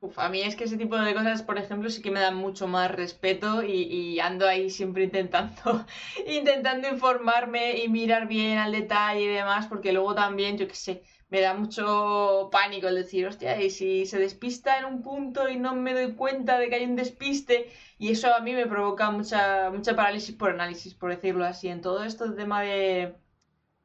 [0.00, 2.36] Uf, a mí es que ese tipo de cosas, por ejemplo, sí que me dan
[2.36, 5.86] mucho más respeto y, y, ando ahí siempre intentando,
[6.26, 11.02] intentando informarme y mirar bien al detalle y demás, porque luego también, yo qué sé,
[11.28, 15.56] me da mucho pánico el decir, hostia, y si se despista en un punto y
[15.58, 19.10] no me doy cuenta de que hay un despiste, y eso a mí me provoca
[19.10, 21.68] mucha, mucha parálisis por análisis, por decirlo así.
[21.68, 23.14] En todo esto el tema de,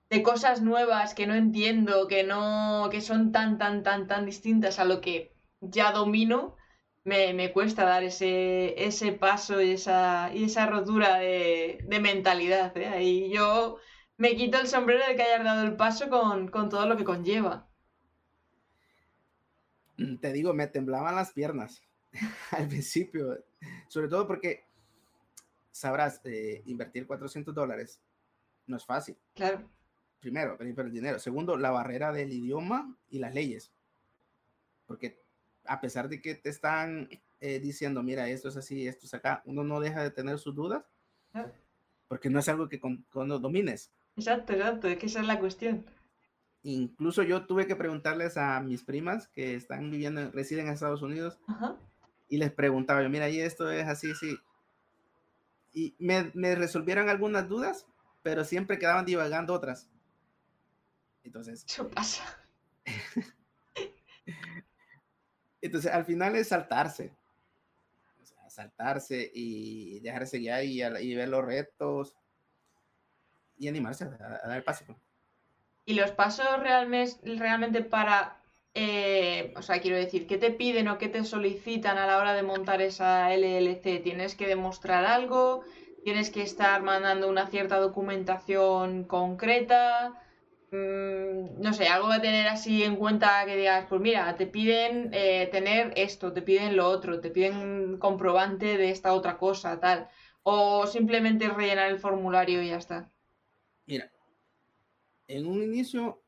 [0.10, 4.80] de cosas nuevas que no entiendo, que no, que son tan, tan, tan, tan distintas
[4.80, 6.56] a lo que ya domino,
[7.04, 12.76] me, me cuesta dar ese, ese paso y esa, y esa rotura de, de mentalidad.
[12.78, 13.04] ¿eh?
[13.04, 13.78] Y yo
[14.22, 17.68] me quito el sombrero de que hayas dado el paso con, todo lo que conlleva.
[19.98, 21.82] Mm, te digo, me temblaban las piernas
[22.52, 23.44] al principio,
[23.88, 24.68] sobre todo porque
[25.72, 28.00] sabrás, eh, invertir 400 dólares
[28.68, 29.18] no es fácil.
[29.34, 29.68] Claro.
[30.20, 31.18] Primero, el dinero.
[31.18, 33.74] Segundo, la barrera del idioma y las leyes.
[34.86, 35.20] Porque
[35.66, 39.42] a pesar de que te están eh, diciendo, mira, esto es así, esto es acá,
[39.46, 40.86] uno no deja de tener sus dudas.
[42.08, 43.92] Porque no es algo que cuando domines.
[44.16, 45.86] Exacto, exacto, es que esa es la cuestión.
[46.64, 51.40] Incluso yo tuve que preguntarles a mis primas que están viviendo, residen en Estados Unidos,
[52.28, 54.38] y les preguntaba yo, mira, y esto es así, sí.
[55.74, 57.88] Y me, me resolvieron algunas dudas,
[58.22, 59.90] pero siempre quedaban divagando otras.
[61.24, 61.66] Entonces.
[61.68, 62.24] Eso pasa.
[65.62, 67.14] Entonces, al final es saltarse.
[68.22, 72.16] O sea, saltarse y dejarse guiar y, y ver los retos
[73.62, 74.84] y animarse a, dar el paso.
[75.86, 78.42] ¿Y los pasos realmente, realmente para,
[78.74, 82.34] eh, o sea, quiero decir, qué te piden o qué te solicitan a la hora
[82.34, 84.00] de montar esa LLC?
[84.00, 85.64] ¿Tienes que demostrar algo?
[86.04, 90.20] ¿Tienes que estar mandando una cierta documentación concreta?
[90.72, 95.12] Mm, no sé, algo de tener así en cuenta que digas, pues mira, te piden
[95.14, 100.08] eh, tener esto, te piden lo otro, te piden comprobante de esta otra cosa, tal.
[100.44, 103.11] O simplemente rellenar el formulario y ya está.
[103.86, 104.12] Mira,
[105.28, 106.22] en un inicio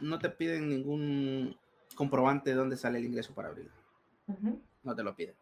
[0.00, 1.56] no te piden ningún
[1.94, 3.70] comprobante de dónde sale el ingreso para abrir.
[4.82, 5.34] No te lo piden.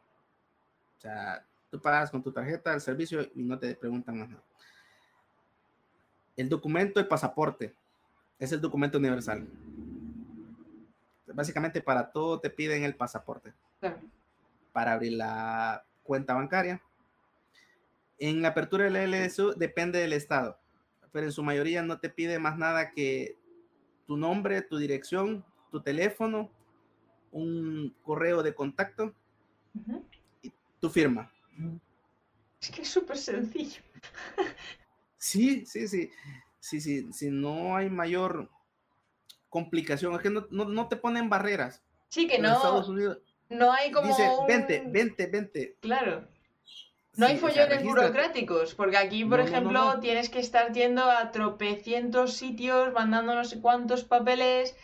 [0.97, 4.43] O sea, tú pagas con tu tarjeta el servicio y no te preguntan nada.
[6.37, 7.75] El documento, el pasaporte,
[8.39, 9.47] es el documento universal.
[11.27, 13.53] Básicamente para todo te piden el pasaporte.
[14.73, 16.83] Para abrir la cuenta bancaria.
[18.19, 20.59] En la apertura del LSU depende del estado
[21.15, 23.39] pero en su mayoría no te pide más nada que
[24.05, 26.51] tu nombre, tu dirección, tu teléfono,
[27.31, 29.15] un correo de contacto
[30.43, 31.33] y tu firma.
[32.61, 33.81] Es que es súper sencillo.
[35.17, 36.11] Sí, sí, sí.
[36.61, 38.51] Sí, sí, si no hay mayor
[39.49, 41.83] complicación, es que no, no, no te ponen barreras.
[42.11, 42.85] Sí, que no.
[43.49, 44.09] no hay como.
[44.09, 45.77] Dice, vente, vente, vente.
[45.81, 46.29] Claro.
[47.17, 52.93] No hay follones burocráticos, porque aquí, por ejemplo, tienes que estar yendo a tropecientos sitios,
[52.93, 54.75] mandando no sé cuántos papeles,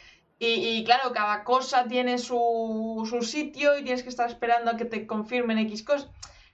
[0.42, 4.86] y, claro, cada cosa tiene su, su, sitio y tienes que estar esperando a que
[4.86, 6.08] te confirmen X cosas.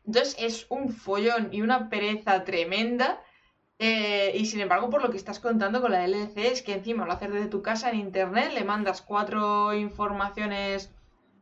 [0.04, 3.22] Entonces es un follón y una pereza tremenda.
[3.78, 7.06] Eh, y sin embargo, por lo que estás contando con la LLC, es que encima
[7.06, 10.90] lo haces desde tu casa en internet, le mandas cuatro informaciones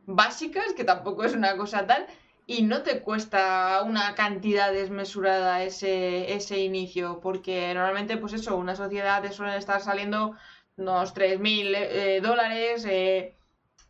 [0.05, 2.05] básicas, que tampoco es una cosa tal,
[2.47, 8.75] y no te cuesta una cantidad desmesurada ese, ese inicio, porque normalmente, pues eso, una
[8.75, 10.35] sociedad suelen estar saliendo
[10.77, 13.35] unos 3.000 eh, dólares, eh,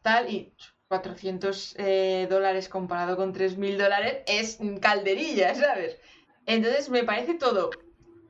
[0.01, 0.53] tal, y
[0.87, 5.97] 400 eh, dólares comparado con 3.000 dólares es calderilla, ¿sabes?
[6.45, 7.71] Entonces me parece todo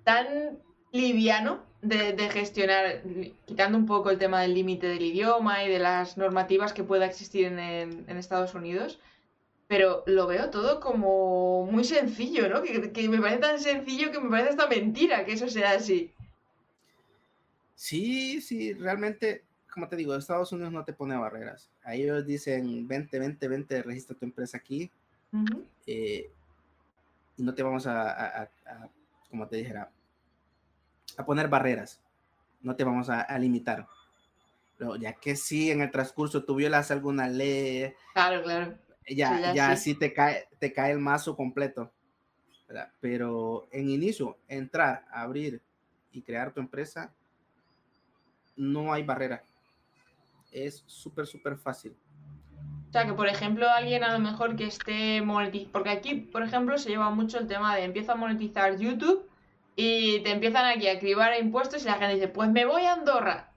[0.03, 0.59] tan
[0.91, 3.03] liviano de, gestionar,
[3.45, 7.05] quitando un poco el tema del límite del idioma y de las normativas que pueda
[7.05, 8.99] existir en, Estados Unidos,
[9.67, 12.62] pero lo veo todo como muy sencillo, ¿no?
[12.62, 16.13] Que, que, me parece tan sencillo que me parece hasta mentira que eso sea así.
[17.75, 21.71] Sí, sí, realmente, como te digo, Estados Unidos no te pone barreras.
[21.84, 24.91] Ahí ellos dicen, vente, vente, vente, registra tu empresa aquí.
[25.86, 26.32] Eh,
[27.38, 28.49] y no te vamos a,
[29.30, 29.91] como te dijera,
[31.17, 31.99] a poner barreras.
[32.62, 33.88] No te vamos a, limitar.
[34.78, 38.85] Pero ya que si en el transcurso tú violas alguna ley, claro, claro.
[39.08, 39.94] Ya, ya, sí.
[39.94, 41.91] te cae, te cae el mazo completo.
[43.00, 45.62] Pero en inicio, entrar, abrir
[46.12, 47.13] y crear tu empresa,
[48.56, 49.44] no hay barrera.
[50.52, 51.96] Es súper, súper fácil.
[52.89, 56.44] O sea, que por ejemplo alguien a lo mejor que esté monetizando, porque aquí, por
[56.44, 59.30] ejemplo, se lleva mucho el tema de empieza a monetizar YouTube
[59.76, 62.94] y te empiezan aquí a cribar impuestos y la gente dice, pues me voy a
[62.94, 63.52] Andorra.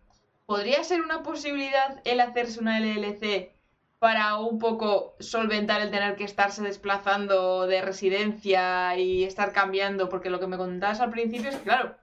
[0.45, 3.53] ¿Podría ser una posibilidad el hacerse una LLC
[3.99, 10.09] para un poco solventar el tener que estarse desplazando de residencia y estar cambiando?
[10.09, 11.97] Porque lo que me contabas al principio es, claro,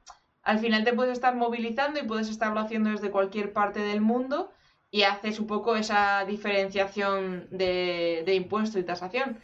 [0.43, 4.51] al final te puedes estar movilizando y puedes estarlo haciendo desde cualquier parte del mundo
[4.91, 9.41] y haces un poco esa diferenciación de, impuesto y tasación.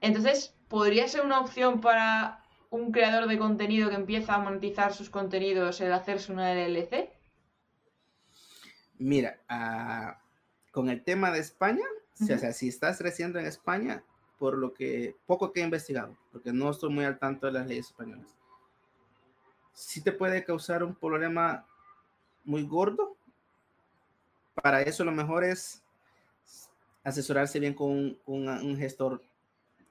[0.00, 5.10] Entonces, ¿podría ser una opción para un creador de contenido que empieza a monetizar sus
[5.10, 7.10] contenidos el hacerse una LLC?
[8.98, 10.21] Mira, ah,
[10.72, 11.84] con el tema de España,
[12.20, 14.02] o sea, si estás creciendo en España,
[14.38, 17.68] por lo que poco que he investigado, porque no estoy muy al tanto de las
[17.68, 18.36] leyes españolas
[19.72, 21.66] sí te puede causar un problema
[22.44, 23.16] muy gordo.
[24.54, 25.82] Para eso lo mejor es
[27.04, 29.22] asesorarse bien con un, gestor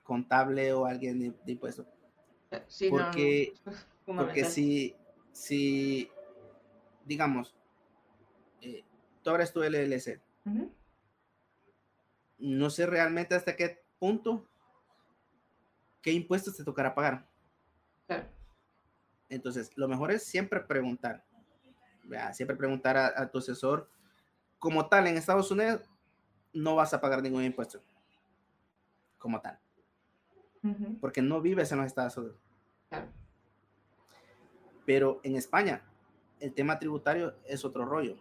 [0.04, 1.86] contable o alguien de, impuestos.
[2.90, 3.54] porque,
[4.06, 4.96] porque si,
[5.32, 6.10] si,
[7.06, 7.56] digamos,
[8.62, 8.84] eh,
[9.24, 10.20] tú abres tu LLC,
[12.42, 14.48] no sé realmente hasta qué punto,
[16.02, 17.30] qué impuestos te tocará pagar.
[19.30, 21.24] Entonces, lo mejor es siempre preguntar.
[22.34, 23.90] Siempre preguntar a, tu asesor.
[24.60, 25.82] Como tal, en Estados Unidos
[26.54, 27.82] no vas a pagar ningún impuesto.
[29.18, 29.60] Como tal.
[31.00, 32.38] Porque no vives en los Estados Unidos.
[34.86, 35.84] Pero en España,
[36.40, 38.18] el tema tributario es otro rollo.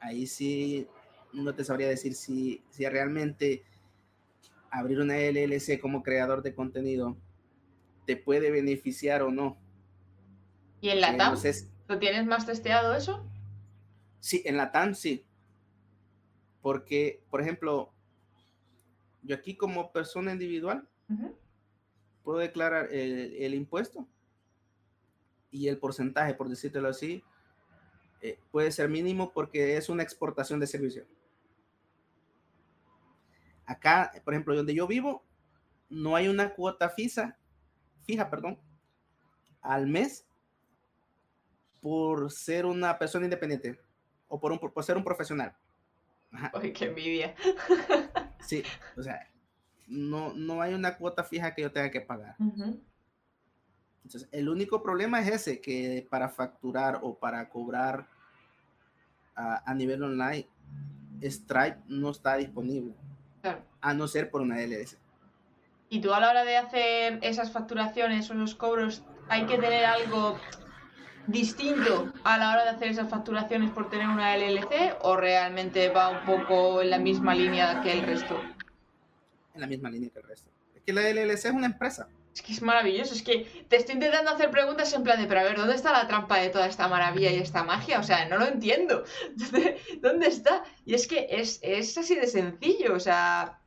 [0.00, 0.88] Ahí sí
[1.32, 3.64] no te sabría decir si, si realmente
[4.70, 7.16] abrir una LLC como creador de contenido
[8.06, 9.56] te puede beneficiar o no.
[10.80, 11.38] ¿Y en la TAM?
[11.88, 13.24] ¿Lo tienes más testeado eso?
[14.18, 15.24] Sí, en la TAM sí.
[16.62, 17.92] Porque, por ejemplo,
[19.22, 20.88] yo aquí como persona individual
[22.24, 24.08] puedo declarar el, impuesto
[25.50, 27.22] y el porcentaje, por decírtelo así,
[28.22, 31.04] eh, puede ser mínimo porque es una exportación de servicio.
[33.66, 35.24] Acá, por ejemplo, donde yo vivo,
[35.88, 37.36] no hay una cuota fija,
[38.04, 38.58] fija, perdón,
[39.60, 40.26] al mes
[41.80, 43.80] por ser una persona independiente
[44.28, 45.54] o por, un, por ser un profesional.
[46.54, 47.34] Ay, qué envidia.
[48.42, 48.60] Sí,
[48.96, 49.30] o sea,
[49.86, 52.34] no, no hay una cuota fija que yo tenga que pagar.
[54.04, 58.08] Entonces, el único problema es ese, que para facturar o para cobrar
[59.34, 60.48] a, nivel online,
[61.22, 62.94] Stripe no está disponible.
[63.80, 64.98] A no ser por una LS.
[65.88, 69.84] Y tú a la hora de hacer esas facturaciones o los cobros, hay que tener
[69.84, 70.38] algo
[71.26, 76.08] distinto a la hora de hacer esas facturaciones por tener una LLC o realmente va
[76.08, 78.40] un poco en la misma línea que el resto?
[79.54, 80.50] En la misma línea que el resto.
[80.74, 82.08] Es que la LLC es una empresa.
[82.34, 85.40] Es que es maravilloso, es que te estoy intentando hacer preguntas en plan de, pero
[85.40, 87.98] a ver, ¿dónde está la trampa de toda esta maravilla y esta magia?
[87.98, 89.04] O sea, no lo entiendo.
[90.00, 90.64] ¿Dónde está?
[90.86, 93.60] Y es que es, es así de sencillo, o sea,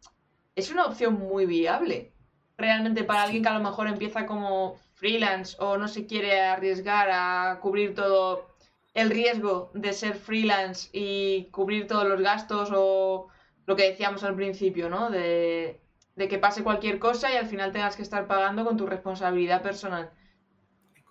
[0.55, 2.13] es una opción muy viable.
[2.57, 7.09] Realmente para alguien que a lo mejor empieza como freelance o no se quiere arriesgar
[7.11, 8.55] a cubrir todo
[8.95, 13.28] el riesgo de ser freelance y cubrir todos los gastos o
[13.66, 15.09] lo que decíamos al principio, ¿no?
[15.09, 15.82] De,
[16.16, 20.11] que pase cualquier cosa y al final tengas que estar pagando con tu responsabilidad personal.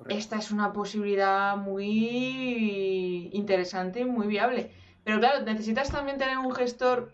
[0.09, 4.71] Esta es una posibilidad muy interesante, muy viable.
[5.05, 7.13] Pero claro, necesitas también tener un gestor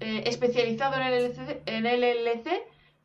[0.00, 2.48] eh, especializado en el, LLC, en el LLC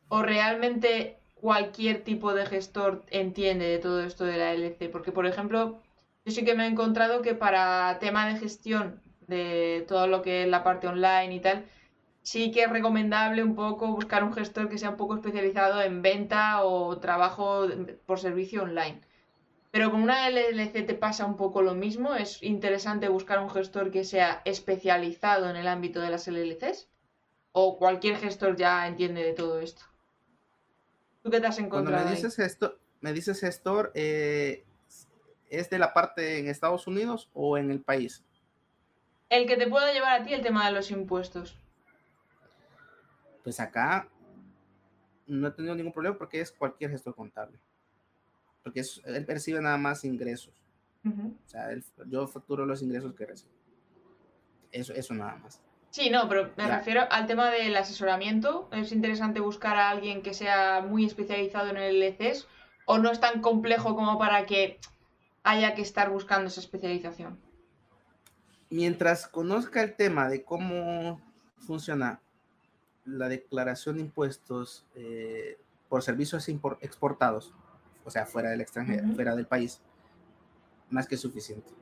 [0.08, 4.90] o realmente cualquier tipo de gestor entiende de todo esto de la LLC.
[4.90, 5.80] Porque, por ejemplo,
[6.24, 10.42] yo sí que me he encontrado que para tema de gestión de todo lo que
[10.42, 11.64] es la parte online y tal,
[12.24, 16.02] sí que es recomendable un poco buscar un gestor que sea un poco especializado en
[16.02, 17.68] venta o trabajo
[18.06, 19.00] por servicio online.
[19.70, 22.14] Pero con una LLC te pasa un poco lo mismo.
[22.14, 26.88] Es interesante buscar un gestor que sea especializado en el ámbito de las LLCs.
[27.52, 29.82] O cualquier gestor ya entiende de todo esto.
[31.22, 32.02] ¿Tú qué te has encontrado?
[32.02, 34.64] Cuando me dices, esto, me dices gestor, eh,
[35.50, 38.24] ¿Es de la parte en Estados Unidos o en el país?
[39.30, 41.56] El que te pueda llevar a ti el tema de los impuestos.
[43.44, 44.08] Pues acá
[45.26, 47.58] no he tenido ningún problema porque es cualquier gestor contable.
[48.62, 50.54] Porque él percibe nada más ingresos.
[51.06, 51.68] O sea,
[52.06, 53.52] yo facturo los ingresos que recibo.
[54.72, 55.60] Eso, eso nada más.
[55.90, 58.68] Sí, no, pero me refiero al tema del asesoramiento.
[58.72, 62.48] Es interesante buscar a alguien que sea muy especializado en el LCS
[62.86, 64.80] o no es tan complejo como para que
[65.44, 67.38] haya que estar buscando esa especialización.
[68.70, 71.20] Mientras conozca el tema de cómo
[71.58, 72.20] funciona
[73.04, 76.48] la declaración de impuestos eh, por servicios
[76.80, 77.52] exportados,
[78.04, 79.80] o sea, fuera del extranjero, fuera del país,
[80.90, 81.72] más que suficiente.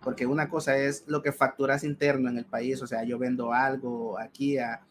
[0.00, 3.52] Porque una cosa es lo que facturas interno en el país, o sea, yo vendo
[3.52, 4.84] algo aquí a,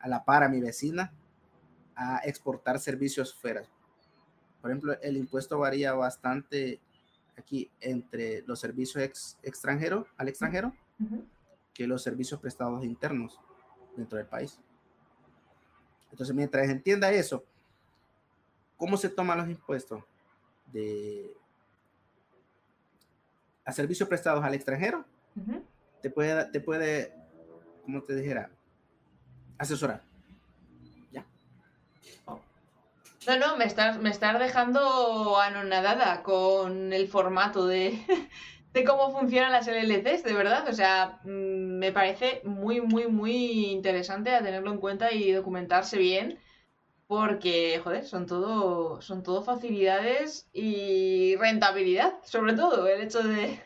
[0.00, 1.12] a la par a mi vecina,
[1.94, 3.64] a exportar servicios fuera.
[4.60, 6.80] Por ejemplo, el impuesto varía bastante
[7.36, 10.74] aquí entre los servicios ex, extranjeros al extranjero
[11.72, 13.40] que los servicios prestados internos
[13.96, 14.58] dentro del país.
[16.10, 17.44] Entonces, mientras entienda eso,
[18.76, 20.02] ¿cómo se toman los impuestos
[20.72, 21.36] de
[23.64, 25.04] a servicios prestados al extranjero?
[26.02, 27.14] Te puede, te puede,
[27.84, 28.50] como te dijera,
[29.58, 30.02] asesorar.
[33.26, 38.02] No, no, me estás, me estás dejando anonadada con el formato de,
[38.72, 40.68] de cómo funcionan las LLCs, de verdad.
[40.68, 45.98] O sea, mm, me parece muy, muy, muy interesante a tenerlo en cuenta y documentarse
[45.98, 46.38] bien.
[47.06, 52.86] Porque, joder, son todo, son todo facilidades y rentabilidad, sobre todo.
[52.86, 53.60] El hecho de,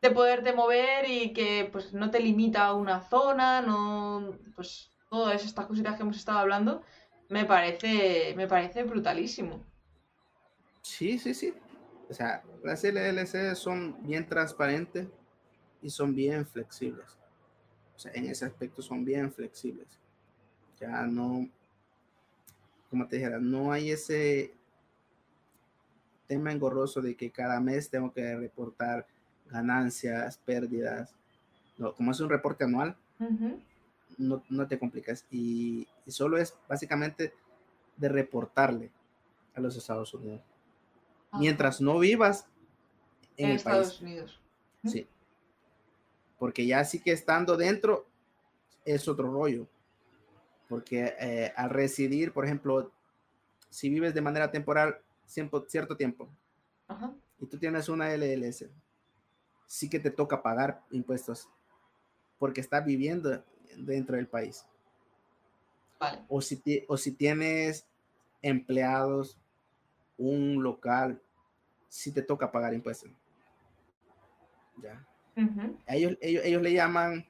[0.00, 4.38] de poderte mover y que pues no te limita a una zona, no.
[4.54, 6.82] Pues todas estas cositas que hemos estado hablando
[7.28, 9.64] me parece, me parece brutalísimo.
[10.82, 11.52] Sí, sí, sí.
[12.10, 15.06] O sea, las LLC son bien transparentes
[15.80, 17.06] y son bien flexibles.
[17.94, 19.86] O sea, en ese aspecto son bien flexibles.
[20.80, 21.48] Ya no,
[22.90, 24.52] como te dijera, no hay ese
[26.26, 29.06] tema engorroso de que cada mes tengo que reportar
[29.48, 31.14] ganancias, pérdidas.
[31.78, 32.96] No, como es un reporte anual,
[34.18, 35.24] no, te complicas.
[35.30, 37.32] Y, solo es básicamente
[37.96, 38.90] de reportarle
[39.54, 40.40] a los Estados Unidos.
[41.32, 42.46] Mientras no vivas
[43.36, 44.40] en, el Estados Unidos.
[44.84, 45.06] Sí.
[46.38, 48.06] Porque ya sí que estando dentro
[48.84, 49.66] es otro rollo.
[50.68, 52.90] Porque eh, al residir, por ejemplo,
[53.68, 56.28] si vives de manera temporal cierto tiempo
[57.38, 58.66] y tú tienes una LLS,
[59.66, 61.48] sí que te toca pagar impuestos
[62.38, 63.44] porque estás viviendo
[63.76, 64.66] dentro del país.
[66.28, 67.86] O, si, o si tienes
[68.42, 69.38] empleados,
[70.20, 71.20] un local,
[71.88, 73.10] si te toca pagar impuestos.
[74.76, 75.04] Ya.
[75.86, 77.26] ellos, ellos, le llaman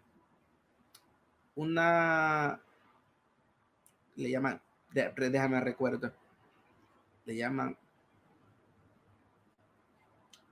[1.54, 2.60] una,
[4.16, 4.60] le llaman,
[4.92, 6.12] déjame recuerdo,
[7.24, 7.76] le llaman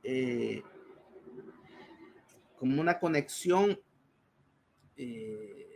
[0.03, 0.63] eh,
[2.59, 3.79] como una conexión
[4.97, 5.69] eh,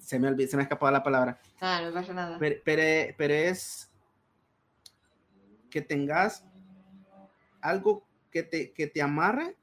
[0.00, 1.38] se me, se me ha escapado la palabra.
[1.60, 2.38] Ah, no pasa nada.
[2.38, 3.91] Pero, pero, es
[5.72, 6.44] que tengas
[7.62, 9.56] algo que te, que te amarre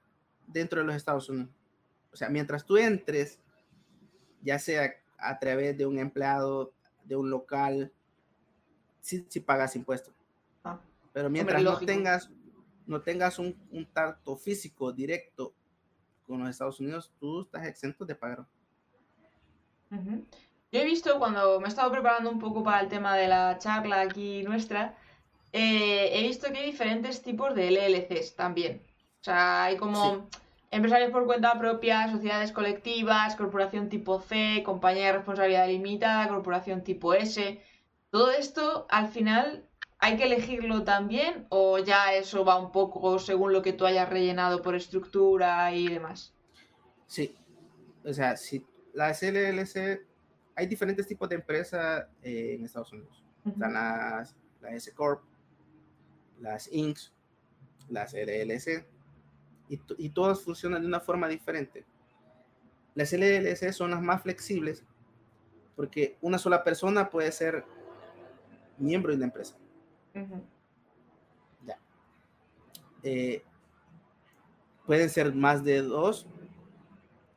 [0.47, 1.51] dentro de los Estados Unidos.
[2.11, 3.39] O sea, mientras tú entres,
[4.41, 7.93] ya sea a través de un empleado, de un local,
[9.01, 10.15] sí, sí pagas impuestos.
[10.63, 10.79] Ah.
[11.13, 12.31] Pero mientras no tengas,
[12.87, 15.53] no tengas un, un tacto físico directo
[16.25, 18.47] con los Estados Unidos, tú estás exento de pagar.
[20.71, 23.57] Yo he visto cuando me he estado preparando un poco para el tema de la
[23.59, 24.95] charla aquí nuestra,
[25.51, 28.81] eh, he visto que hay diferentes tipos de LLCs también.
[29.21, 30.27] O sea, hay como
[30.71, 37.13] empresarios por cuenta propia, sociedades colectivas, corporación tipo C, compañía de responsabilidad limitada, corporación tipo
[37.13, 37.61] S.
[38.11, 39.65] Todo esto al final
[39.99, 44.09] hay que elegirlo también o ya eso va un poco según lo que tú hayas
[44.09, 46.33] rellenado por estructura y demás.
[47.07, 47.35] Sí,
[48.05, 50.07] o sea, si la LLC
[50.55, 53.23] hay diferentes tipos de empresas eh, en Estados Unidos.
[53.45, 54.35] Están las,
[54.71, 55.23] S Corp,
[56.39, 57.13] las Incs,
[57.89, 58.85] las LLC,
[59.69, 61.85] y, y, todas funcionan de una forma diferente.
[62.95, 64.83] Las LLC son las más flexibles
[65.79, 67.63] porque una sola persona puede ser
[68.77, 69.55] miembro de una empresa.
[71.65, 71.79] Ya.
[73.01, 73.45] Eh,
[74.85, 76.27] pueden ser más de dos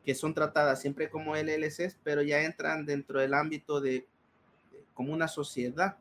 [0.05, 4.09] que son tratadas siempre como LLCs, pero ya entran dentro del ámbito de,
[4.93, 5.97] como una sociedad,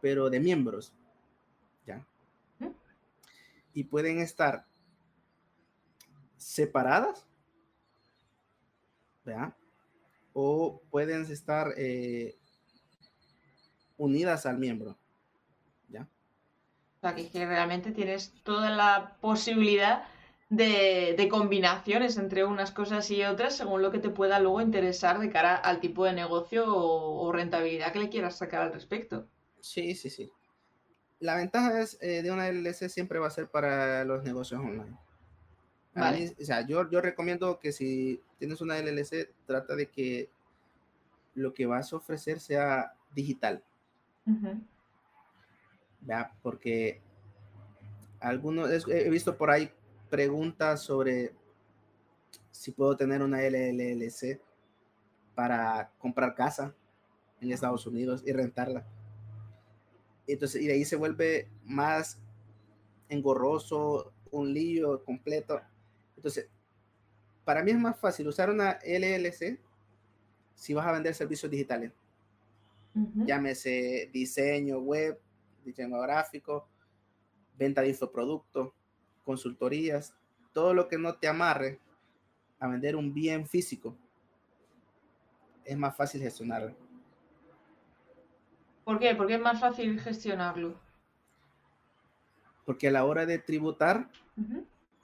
[0.00, 0.92] pero de miembros.
[3.74, 4.66] Y pueden estar
[6.36, 7.26] separadas,
[9.24, 9.56] ¿ya?
[10.32, 12.36] O pueden estar eh,
[13.96, 14.98] unidas al miembro,
[15.88, 16.08] ¿ya?
[16.96, 20.04] O sea, que, que realmente tienes toda la posibilidad
[20.52, 25.30] de, combinaciones entre unas cosas y otras según lo que te pueda luego interesar de
[25.30, 29.26] cara al tipo de negocio o, rentabilidad que le quieras sacar al respecto.
[29.60, 30.30] Sí, sí, sí.
[31.22, 34.98] La ventaja es eh, de una LLC siempre va a ser para los negocios online.
[36.40, 40.28] o sea, yo, yo recomiendo que si tienes una LLC, trata de que
[41.36, 43.62] lo que vas a ofrecer sea digital.
[46.04, 46.32] ¿Ya?
[46.42, 47.00] Porque
[48.18, 49.70] algunos, he visto por ahí
[50.10, 51.36] preguntas sobre
[52.50, 54.40] si puedo tener una LLC
[55.36, 56.74] para comprar casa
[57.40, 58.84] en Estados Unidos y rentarla.
[60.32, 62.18] Entonces, y de ahí se vuelve más
[63.08, 65.60] engorroso, un lío completo.
[66.16, 66.48] Entonces,
[67.44, 69.58] para mí es más fácil usar una LLC
[70.54, 71.92] si vas a vender servicios digitales.
[72.94, 75.18] Llámese diseño web,
[75.64, 76.68] diseño gráfico,
[77.56, 78.70] venta de infoproductos,
[79.24, 80.14] consultorías,
[80.52, 81.80] todo lo que no te amarre
[82.58, 83.96] a vender un bien físico,
[85.64, 86.76] es más fácil gestionarlo.
[88.84, 89.14] ¿Por qué?
[89.14, 90.78] Porque es más fácil gestionarlo.
[92.64, 94.08] Porque a la hora de tributar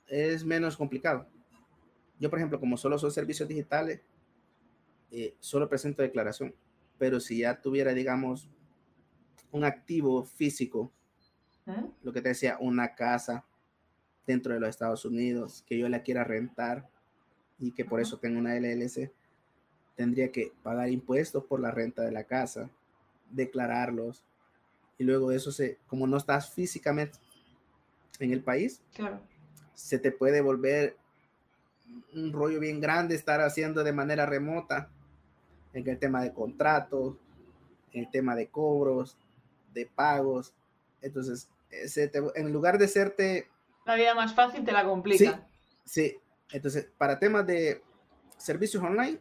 [0.06, 1.26] es menos complicado.
[2.18, 4.00] Yo, por ejemplo, como solo son servicios digitales,
[5.10, 6.54] eh, solo presento declaración.
[6.98, 8.48] Pero si ya tuviera, digamos,
[9.52, 10.92] un activo físico,
[12.02, 13.44] lo que te decía, una casa,
[14.26, 16.88] dentro de los Estados Unidos, que yo la quiera rentar
[17.58, 19.10] y que por eso tengo una LLC,
[19.96, 22.70] tendría que pagar impuestos por la renta de la casa,
[23.30, 24.24] declararlos
[24.98, 27.18] y luego eso se, como no estás físicamente
[28.18, 28.82] en el país,
[29.74, 30.96] se te puede volver
[32.14, 34.90] un rollo bien grande estar haciendo de manera remota
[35.72, 37.16] en el tema de contratos,
[37.92, 39.16] en el tema de cobros,
[39.72, 40.52] de pagos.
[41.00, 43.48] Entonces, en lugar de serte
[43.88, 45.48] la vida más fácil te la complica.
[45.82, 46.14] Sí,
[46.52, 47.82] Entonces, para temas de
[48.36, 49.18] servicios online,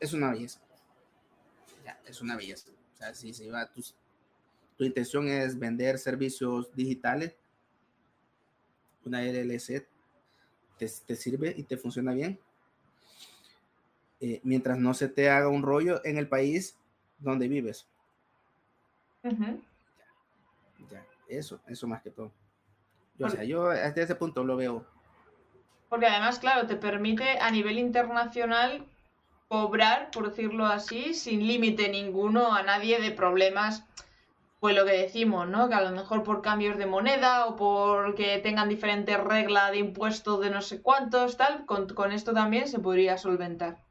[0.00, 0.60] es una belleza.
[2.06, 2.70] Es una belleza.
[2.94, 3.82] O sea, si, si va tu,
[4.76, 7.34] tu intención es vender servicios digitales,
[9.04, 9.86] una LLC
[10.78, 12.38] te, te sirve y te funciona bien.
[14.20, 16.76] Eh, mientras no se te haga un rollo en el país
[17.18, 17.86] donde vives.
[20.90, 22.30] ya, eso, eso más que todo.
[23.18, 24.86] Yo, o sea, yo hasta ese punto lo veo.
[25.88, 28.86] Porque además, claro, te permite a nivel internacional
[29.50, 33.84] cobrar, por decirlo así, sin límite ninguno a nadie de problemas,
[34.60, 35.68] pues lo que decimos, ¿no?
[35.68, 40.40] Que a lo mejor por cambios de moneda o porque tengan diferentes reglas de impuestos
[40.40, 43.82] de no sé cuántos, tal, con, esto también se podría solventar.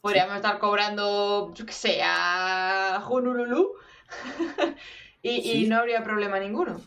[0.00, 3.74] Podríamos estar cobrando, yo qué sé, a Honolulu
[5.22, 6.80] y no habría problema ninguno.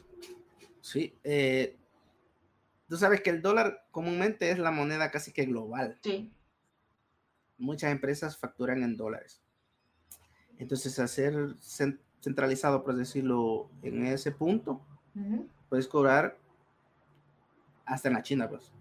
[0.82, 1.78] Sí, eh,
[2.90, 6.00] tú sabes que el dólar comúnmente es la moneda casi que global.
[6.02, 6.32] Sí.
[7.62, 9.40] Muchas empresas facturan en dólares.
[10.58, 11.56] Entonces, hacer
[12.22, 14.82] centralizado, por decirlo, en ese punto,
[15.70, 16.38] puedes cobrar
[17.86, 18.72] hasta en la China, pues.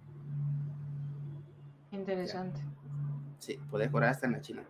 [1.92, 2.60] Interesante.
[3.38, 4.62] Sí, puedes cobrar hasta en la China.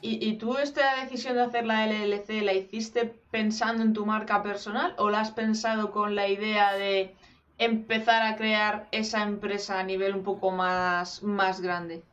[0.00, 4.94] ¿Y, tú esta decisión de hacer la LLC la hiciste pensando en tu marca personal
[4.96, 7.16] o la has pensado con la idea de
[7.56, 12.04] empezar a crear esa empresa a nivel un poco más, más grande?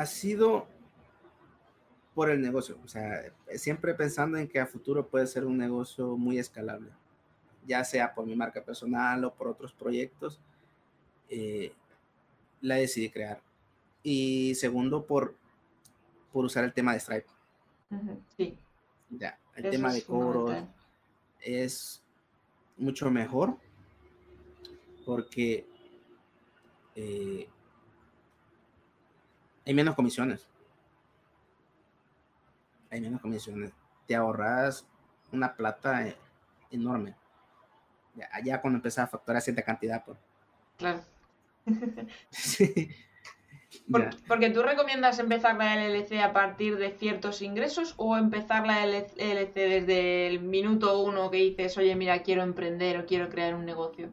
[0.00, 0.66] Ha sido
[2.14, 6.16] por el negocio, o sea, siempre pensando en que a futuro puede ser un negocio
[6.16, 6.88] muy escalable,
[7.66, 10.40] ya sea por mi marca personal o por otros proyectos,
[11.28, 11.74] eh,
[12.62, 13.42] la decidí crear.
[14.02, 15.34] Y segundo, por,
[16.32, 17.28] por usar el tema de Stripe.
[18.38, 18.56] Sí.
[19.10, 20.64] Ya, el tema de cobros
[21.42, 22.02] es
[22.78, 23.54] mucho mejor
[25.04, 25.66] porque
[26.94, 27.50] eh,
[29.70, 30.48] hay menos comisiones.
[32.90, 33.70] Hay menos comisiones.
[34.08, 34.84] Te ahorras
[35.30, 36.16] una plata eh,
[36.72, 37.14] enorme.
[38.44, 40.04] Ya, cuando empiezas a facturar cierta cantidad.
[40.04, 40.18] Pues.
[40.76, 41.00] Claro.
[42.30, 42.90] sí.
[44.26, 49.54] porque tú recomiendas empezar la LLC a partir de ciertos ingresos o empezar la LLC
[49.54, 54.10] desde el minuto uno que dices, oye, mira, quiero emprender o quiero crear un negocio.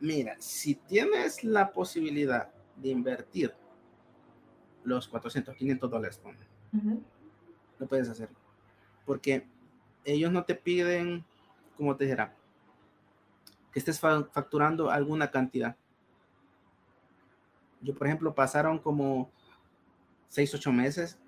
[0.00, 3.59] Mira, si tienes la posibilidad de invertir
[4.84, 6.20] los 400, 500 dólares,
[7.78, 8.28] lo puedes hacer.
[9.04, 9.46] Porque
[10.04, 11.24] ellos no te piden,
[11.76, 12.34] como te dijera,
[13.72, 15.76] que estés facturando alguna cantidad
[17.80, 19.30] yo, por ejemplo, pasaron como
[20.28, 21.18] seis, ocho meses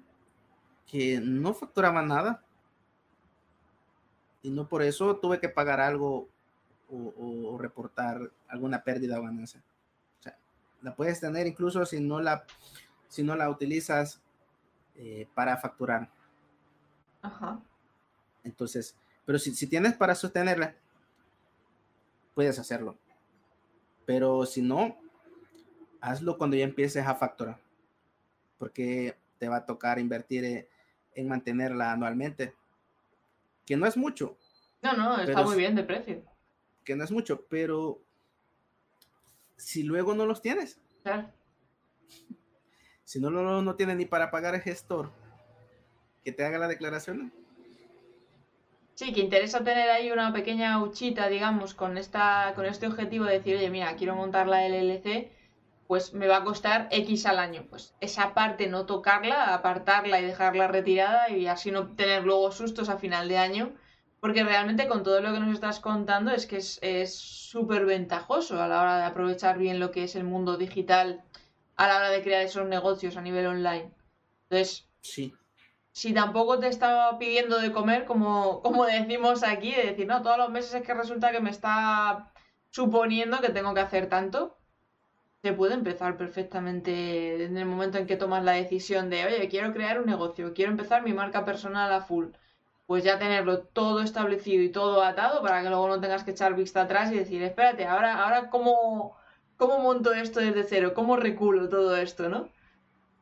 [0.86, 2.44] que no facturaba nada.
[4.42, 6.28] Y no por eso tuve que pagar algo
[6.90, 9.62] o, reportar alguna pérdida o ganancia.
[10.20, 10.36] O sea,
[10.82, 12.44] la puedes tener incluso si no la,
[13.12, 14.22] si no la utilizas
[14.94, 16.08] eh, para facturar.
[17.20, 17.60] Ajá.
[18.42, 18.96] Entonces,
[19.26, 20.74] pero si, si tienes para sostenerla,
[22.34, 22.96] puedes hacerlo.
[24.06, 24.96] Pero si no,
[26.00, 27.60] hazlo cuando ya empieces a facturar,
[28.56, 30.66] porque te va a tocar invertir
[31.14, 32.54] en, mantenerla anualmente,
[33.66, 34.38] que no es mucho.
[34.80, 36.24] No, no, está muy bien de precio.
[36.82, 38.00] Que no es mucho, pero
[39.58, 40.80] si luego no los tienes.
[41.02, 41.30] Claro.
[43.12, 45.10] Si no, no, no tienes ni para pagar el gestor
[46.24, 47.30] que te haga la declaración.
[48.94, 53.34] Sí, que interesa tener ahí una pequeña huchita, digamos, con, esta, con este objetivo de
[53.34, 55.30] decir, oye, mira, quiero montar la LLC
[55.86, 57.66] pues me va a costar X al año.
[57.68, 62.88] Pues esa parte no tocarla, apartarla y dejarla retirada y así no tener luego sustos
[62.88, 63.74] a final de año.
[64.20, 68.68] Porque realmente con todo lo que nos estás contando es que es súper ventajoso a
[68.68, 71.22] la hora de aprovechar bien lo que es el mundo digital
[71.76, 73.90] a la hora de crear esos negocios a nivel online.
[74.44, 75.34] Entonces, sí.
[75.92, 80.38] si tampoco te estaba pidiendo de comer, como, como decimos aquí, de decir, no, todos
[80.38, 82.32] los meses es que resulta que me está
[82.70, 84.56] suponiendo que tengo que hacer tanto,
[85.42, 89.72] se puede empezar perfectamente en el momento en que tomas la decisión de, oye, quiero
[89.72, 92.28] crear un negocio, quiero empezar mi marca personal a full.
[92.86, 96.54] Pues ya tenerlo todo establecido y todo atado para que luego no tengas que echar
[96.54, 99.16] vista atrás y decir, espérate, ahora, ahora cómo,
[99.62, 102.48] cómo monto esto desde cero, cómo reculo todo esto, ¿no?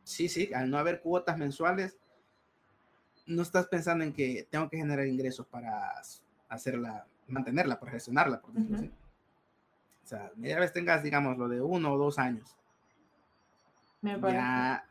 [0.05, 1.99] Sí, sí, al no haber cuotas mensuales,
[3.27, 5.93] no estás pensando en que tengo que generar ingresos para
[6.49, 8.89] hacerla, mantenerla, para gestionarla, por ejemplo.
[10.03, 12.57] O sea, media vez tengas, digamos, lo de uno o dos años.
[14.03, 14.83] ya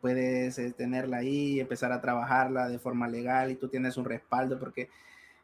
[0.00, 4.58] puedes eh, tenerla ahí, empezar a trabajarla de forma legal y tú tienes un respaldo
[4.58, 4.90] porque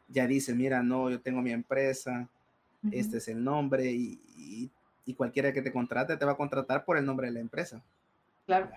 [0.09, 2.27] ya dice, mira, no, yo tengo mi empresa,
[2.91, 4.69] este es el nombre y,
[5.13, 7.81] cualquiera que te contrate te va a contratar por el nombre de la empresa.
[8.45, 8.69] Claro.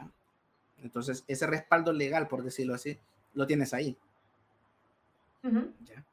[0.82, 2.98] Entonces, ese respaldo legal, por decirlo así,
[3.34, 3.96] lo tienes ahí.
[5.42, 6.04] ¿Ya?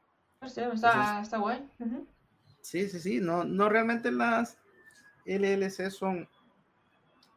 [0.42, 1.68] está, está guay.
[2.60, 4.58] Sí, sí, sí, no, no realmente las
[5.24, 6.28] LLC son,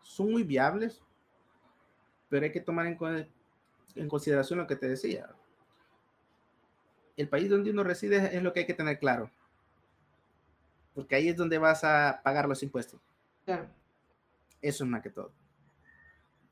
[0.02, 1.02] son muy viables,
[2.30, 2.98] pero hay que tomar en,
[3.96, 5.30] en consideración lo que te decía.
[7.16, 9.30] El país donde uno reside es lo que hay que tener claro,
[10.94, 13.02] porque ahí es donde vas a pagar los impuestos.
[13.46, 13.68] Claro.
[14.62, 15.32] Eso es más que todo.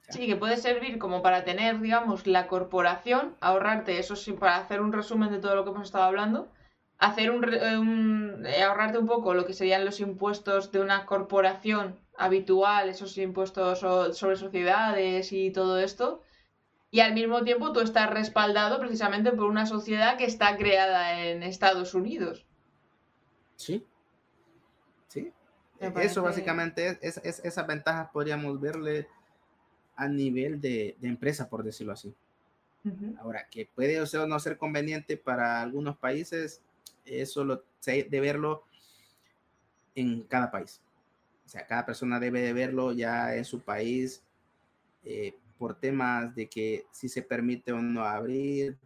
[0.10, 4.82] Sí, que puede servir como para tener, digamos, la corporación, ahorrarte, eso sí, para hacer
[4.82, 6.52] un resumen de todo lo que hemos estado hablando,
[6.98, 12.90] hacer un, eh, ahorrarte un poco lo que serían los impuestos de una corporación habitual,
[12.90, 16.22] esos impuestos sobre sociedades y todo esto,
[16.92, 21.42] y al mismo tiempo tú estás respaldado precisamente por una sociedad que está creada en
[21.42, 22.46] Estados Unidos.
[23.56, 23.86] Sí.
[25.82, 25.88] Sí.
[26.02, 29.08] Eso básicamente es, esas ventajas podríamos verle
[29.96, 32.14] a nivel de, empresa, por decirlo así.
[33.20, 36.62] Ahora, que puede o sea, no ser conveniente para algunos países,
[37.06, 38.64] eso lo, de verlo
[39.96, 40.82] en cada país.
[41.46, 44.24] O sea, cada persona debe de verlo ya en su país
[45.04, 48.78] eh, por temas de que si se permite o no abrir.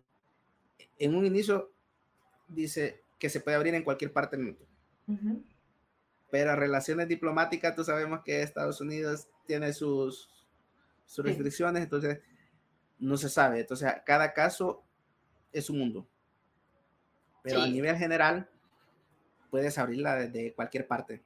[1.00, 1.72] En un inicio
[2.48, 5.46] dice que se puede abrir en cualquier parte del mundo.
[6.36, 10.30] Pero relaciones diplomáticas, tú sabemos que Estados Unidos tiene sus,
[11.06, 12.20] sus restricciones, entonces
[13.00, 13.62] no se sabe.
[13.62, 14.84] Entonces, cada caso
[15.54, 16.06] es un mundo.
[17.42, 18.50] Pero a nivel general,
[19.50, 21.24] puedes abrirla desde cualquier parte.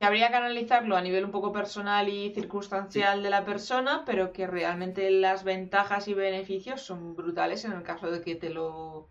[0.00, 4.46] Habría que analizarlo a nivel un poco personal y circunstancial de la persona, pero que
[4.46, 9.08] realmente las ventajas y beneficios son brutales en el caso de que te lo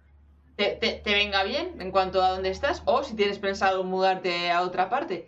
[0.56, 4.62] te, te, venga bien en cuanto a dónde estás o si tienes pensado mudarte a
[4.62, 5.28] otra parte.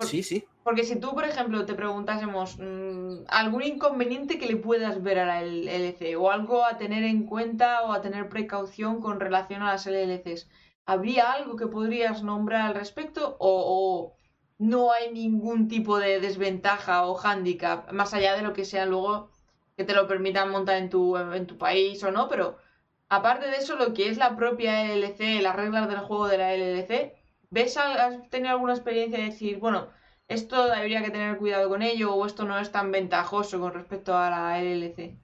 [0.00, 0.44] sí, sí.
[0.62, 5.26] Porque si tú, por ejemplo, te preguntásemos mm, algún inconveniente que le puedas ver a
[5.26, 9.72] la LLC o algo a tener en cuenta o a tener precaución con relación a
[9.72, 10.48] las LLCs,
[10.84, 14.14] ¿habría algo que podrías nombrar al respecto o,
[14.58, 19.30] no hay ningún tipo de desventaja o hándicap más allá de lo que sea luego
[19.74, 22.28] que te lo permitan montar en tu, en tu país o no?
[22.28, 22.58] Pero
[23.10, 26.54] aparte de eso, lo que es la propia LLC, las reglas del juego de la
[26.54, 27.14] LLC,
[27.50, 29.90] ¿ves, has tenido alguna experiencia de decir, bueno,
[30.28, 34.16] esto habría que tener cuidado con ello o esto no es tan ventajoso con respecto
[34.16, 35.18] a la LLC.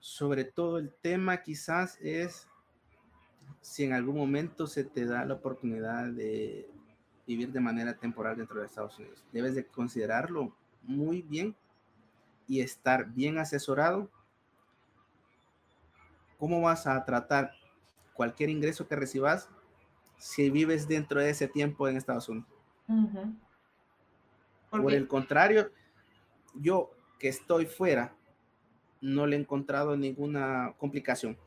[0.00, 2.48] Sobre todo el tema quizás es
[3.60, 6.68] si en algún momento se te da la oportunidad de
[7.28, 9.24] vivir de manera temporal dentro de Estados Unidos.
[9.32, 11.54] Debes de considerarlo muy bien
[12.48, 14.10] y estar bien asesorado.
[16.38, 17.52] ¿Cómo vas a tratar
[18.14, 19.48] cualquier ingreso que recibas
[20.18, 22.48] si vives dentro de ese tiempo en Estados Unidos.
[24.70, 25.70] ¿Por, el contrario,
[26.54, 28.12] yo que estoy fuera,
[29.00, 31.38] no le he encontrado ninguna complicación.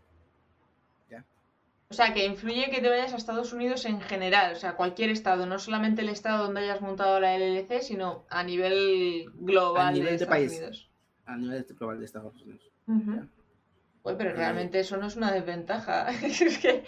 [1.90, 5.10] O sea, que influye que te vayas a Estados Unidos en general, o sea, cualquier
[5.10, 9.92] estado, no solamente el estado donde hayas montado la LLC, sino a nivel global a
[9.92, 10.88] nivel de, país,
[11.26, 12.72] A nivel global de Estados Unidos.
[14.04, 16.10] Pero eh, realmente eso no es una desventaja.
[16.24, 16.84] es que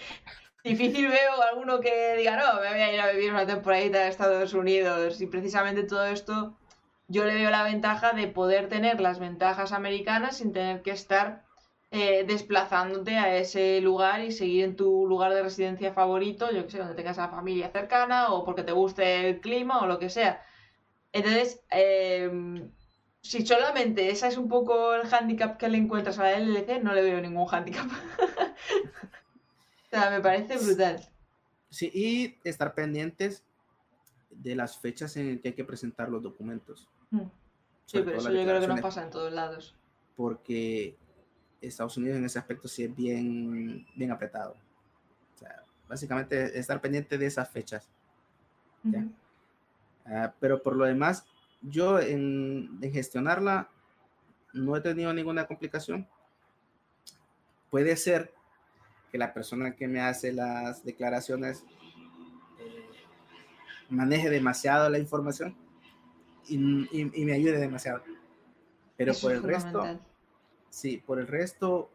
[0.64, 4.08] Difícil veo alguno que diga, no, me voy a ir a vivir una temporadita a
[4.08, 5.20] Estados Unidos.
[5.20, 6.56] Y precisamente todo esto,
[7.10, 11.44] yo le veo la ventaja de poder tener las ventajas americanas sin tener que estar
[11.92, 16.72] eh, desplazándote a ese lugar y seguir en tu lugar de residencia favorito, yo que
[16.72, 20.00] sé, donde tengas a la familia cercana o porque te guste el clima o lo
[20.00, 20.42] que sea.
[21.12, 22.72] Entonces, em,
[23.24, 26.94] si solamente esa es un poco el handicap que le encuentras a la LLC, no
[26.94, 27.88] le veo ningún handicap.
[29.94, 31.02] sea, me parece brutal.
[31.70, 33.44] Sí, y estar pendientes
[34.30, 36.88] de las fechas en que hay que presentar los documentos.
[37.12, 37.22] Mm.
[37.86, 39.76] Sí, pero eso yo creo que no pasa en todos lados.
[40.16, 40.96] Porque
[41.62, 44.56] Estados Unidos en ese aspecto sí es bien, bien apretado.
[45.36, 47.88] O sea, básicamente estar pendiente de esas fechas.
[50.06, 51.26] Ah, pero por lo demás,
[51.64, 53.70] yo en, en, gestionarla
[54.54, 56.08] no he tenido ninguna complicación.
[57.70, 58.34] Puede ser
[59.12, 61.64] que la persona que me hace las declaraciones
[62.60, 62.90] eh,
[63.90, 65.56] maneje demasiado la información
[66.48, 68.04] y, me ayude demasiado.
[68.98, 70.00] Pero por el resto,
[70.70, 71.90] sí, por el resto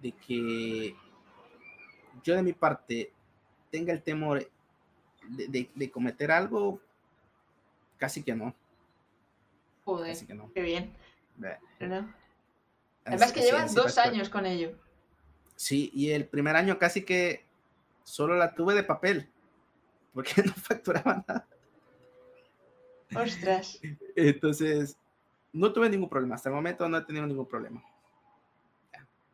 [0.00, 0.96] de que
[2.22, 3.12] yo de mi parte
[3.70, 4.48] tenga el temor
[5.28, 6.80] de, cometer algo,
[7.98, 8.54] casi que no.
[9.84, 10.50] Joder, casi que no.
[10.52, 10.92] qué bien.
[13.04, 14.72] Además que llevas dos años con ello.
[15.56, 17.44] Sí, y el primer año casi que
[18.02, 19.28] solo la tuve de papel,
[20.12, 21.46] porque no facturaba nada.
[23.14, 23.80] Ostras.
[24.16, 24.96] Entonces,
[25.52, 26.34] no tuve ningún problema.
[26.34, 27.82] Hasta el momento no he tenido ningún problema.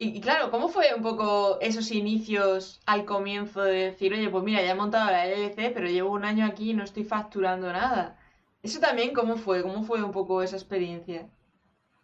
[0.03, 4.63] Y, claro, ¿cómo fue un poco esos inicios al comienzo de decir, oye, pues mira,
[4.63, 8.19] ya he montado la LLC, pero llevo un año aquí y no estoy facturando nada?
[8.63, 9.63] Eso también, ¿cómo fue?
[9.63, 11.29] ¿Cómo fue un poco esa experiencia?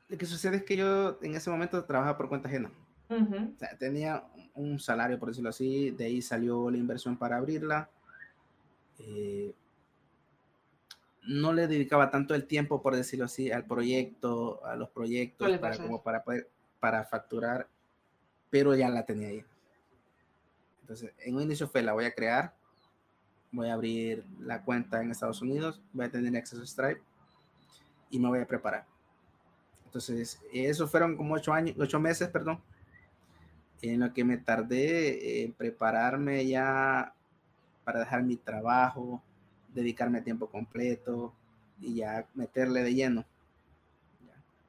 [0.08, 2.70] Lo que sucede es que yo en ese momento trabajaba por cuenta ajena
[3.78, 7.88] tenía un salario, por decirlo así, de ahí salió la inversión para abrirla.
[8.98, 9.54] Eh,
[11.22, 15.76] no le dedicaba tanto el tiempo, por decirlo así, al proyecto, a los proyectos, para,
[15.76, 16.48] como para poder,
[16.80, 17.68] para facturar,
[18.50, 19.44] pero ya la tenía ahí.
[20.82, 22.54] Entonces, en un inicio fue, la voy a crear,
[23.56, 27.00] voy a abrir la cuenta en Estados Unidos, voy a tener acceso a Stripe
[28.10, 28.84] y me voy a preparar.
[29.86, 32.60] Entonces, eso fueron como ocho años, ocho meses, perdón,
[33.80, 37.14] en lo que me tardé en prepararme ya
[37.82, 39.22] para dejar mi trabajo,
[39.72, 41.32] dedicarme a tiempo completo
[41.80, 43.24] y ya meterle de lleno.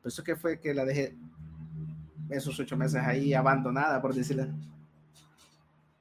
[0.02, 1.14] Por eso que fue que la dejé
[2.30, 4.48] esos ocho meses ahí abandonada, por decirlo.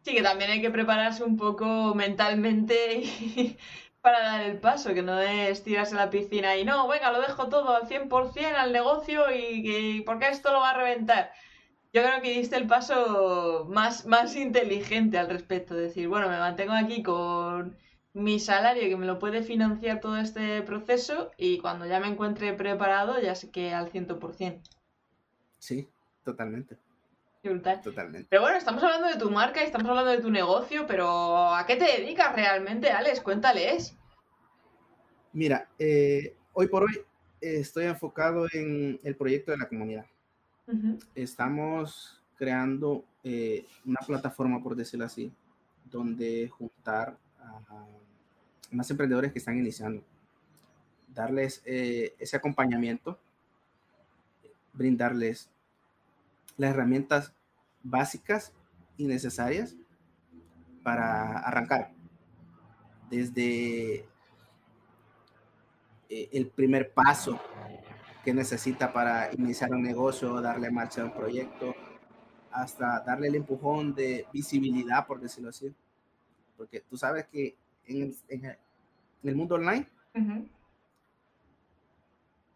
[0.06, 3.02] Sí, que también hay que prepararse un poco mentalmente
[4.00, 7.20] para dar el paso, que no es tirarse a la piscina y no, venga, lo
[7.20, 11.32] dejo todo al 100% al negocio y, y porque esto lo va a reventar.
[11.92, 16.74] Yo creo que diste el paso más, más inteligente al respecto, decir, bueno, me mantengo
[16.74, 17.76] aquí con
[18.12, 22.52] mi salario que me lo puede financiar todo este proceso y cuando ya me encuentre
[22.52, 24.70] preparado ya sé que al 100%.
[25.58, 25.88] Sí,
[26.22, 26.85] totalmente.
[27.82, 28.26] Totalmente.
[28.28, 31.64] Pero bueno, estamos hablando de tu marca y estamos hablando de tu negocio, pero ¿a
[31.66, 33.20] qué te dedicas realmente, Alex?
[33.20, 33.96] Cuéntales.
[35.32, 37.00] Mira, eh, hoy por hoy
[37.40, 40.06] estoy enfocado en el proyecto de la comunidad.
[41.14, 45.32] Estamos creando eh, una plataforma, por decirlo así,
[45.84, 47.86] donde juntar a
[48.70, 50.02] más emprendedores que están iniciando,
[51.14, 53.18] darles eh, ese acompañamiento,
[54.72, 55.48] brindarles
[56.56, 57.32] las herramientas
[57.88, 58.52] básicas
[58.96, 59.76] y necesarias
[60.82, 61.92] para arrancar.
[63.10, 64.08] Desde
[66.08, 67.40] eh, el primer paso
[68.24, 71.74] que necesita para iniciar un negocio, darle marcha a un proyecto,
[72.50, 75.72] hasta darle el empujón de visibilidad, por decirlo así.
[76.56, 77.56] Porque tú sabes que
[77.86, 78.16] en
[79.22, 79.88] el, mundo online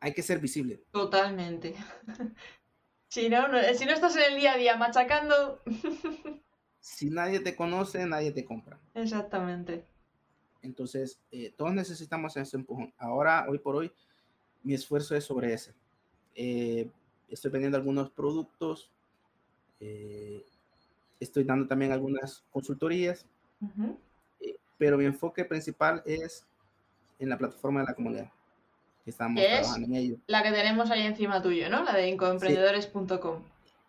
[0.00, 0.82] hay que ser visible.
[0.90, 1.74] Totalmente.
[3.10, 3.42] Si no,
[3.74, 5.60] si no estás en el día a día machacando.
[6.80, 8.78] si nadie te conoce, nadie te compra.
[8.94, 9.84] Exactamente.
[10.62, 12.94] Entonces, eh, todos necesitamos ese empujón.
[12.98, 13.90] Ahora, hoy por hoy,
[14.62, 15.74] mi esfuerzo es sobre ese.
[16.36, 16.88] Eh,
[17.28, 18.92] estoy vendiendo algunos productos.
[19.80, 20.46] Eh,
[21.18, 23.26] estoy dando también algunas consultorías.
[24.78, 26.46] pero mi enfoque principal es
[27.18, 28.30] en la plataforma de la comunidad
[29.06, 30.16] estamos trabajando en ello.
[30.26, 31.82] La que tenemos ahí encima tuyo, ¿no?
[31.84, 33.42] La de incoemprendedores.com.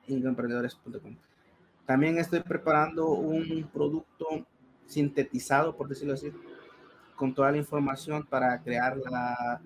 [0.07, 1.15] Incoemprendedores.com.
[1.85, 4.45] También estoy preparando un producto
[4.87, 6.31] sintetizado, por decirlo así,
[7.15, 9.61] con toda la información para crear la,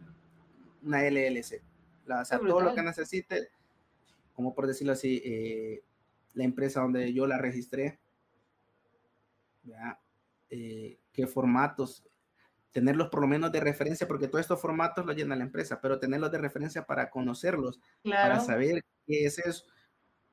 [0.84, 1.62] una LLC.
[2.06, 3.50] La, o sea, todo lo que necesite,
[4.36, 5.84] como por decirlo así, eh,
[6.34, 8.00] la empresa donde yo la registré,
[9.64, 10.00] ¿ya?
[10.50, 12.04] Eh, qué formatos
[12.76, 15.98] tenerlos por lo menos de referencia, porque todos estos formatos los llena la empresa, pero
[15.98, 19.64] tenerlos de referencia para conocerlos, para saber qué es eso.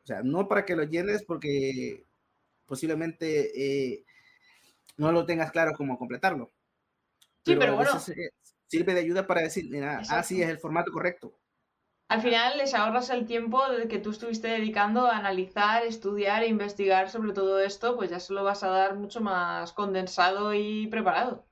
[0.03, 2.05] O sea, no para que lo llenes porque
[2.67, 4.05] posiblemente eh,
[4.97, 6.51] no lo tengas claro cómo completarlo.
[7.47, 7.93] Sí, pero, bueno.
[8.67, 11.39] Sirve de ayuda para decir, mira, así ah, es el formato correcto.
[12.09, 17.09] Al final les ahorras el tiempo que tú estuviste dedicando a analizar, estudiar e investigar
[17.09, 21.45] sobre todo esto, pues ya se lo vas a dar mucho más condensado y preparado.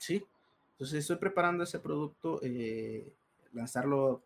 [0.00, 0.26] Sí,
[0.72, 3.12] entonces estoy preparando ese producto, eh,
[3.52, 4.22] lanzarlo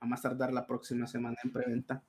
[0.00, 2.02] a más tardar la próxima semana en preventa,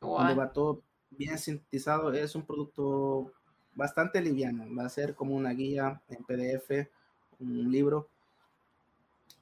[0.00, 2.12] donde va todo bien sintetizado.
[2.12, 3.32] Es un producto
[3.76, 6.90] bastante liviano, va a ser como una guía en PDF,
[7.38, 8.08] un libro,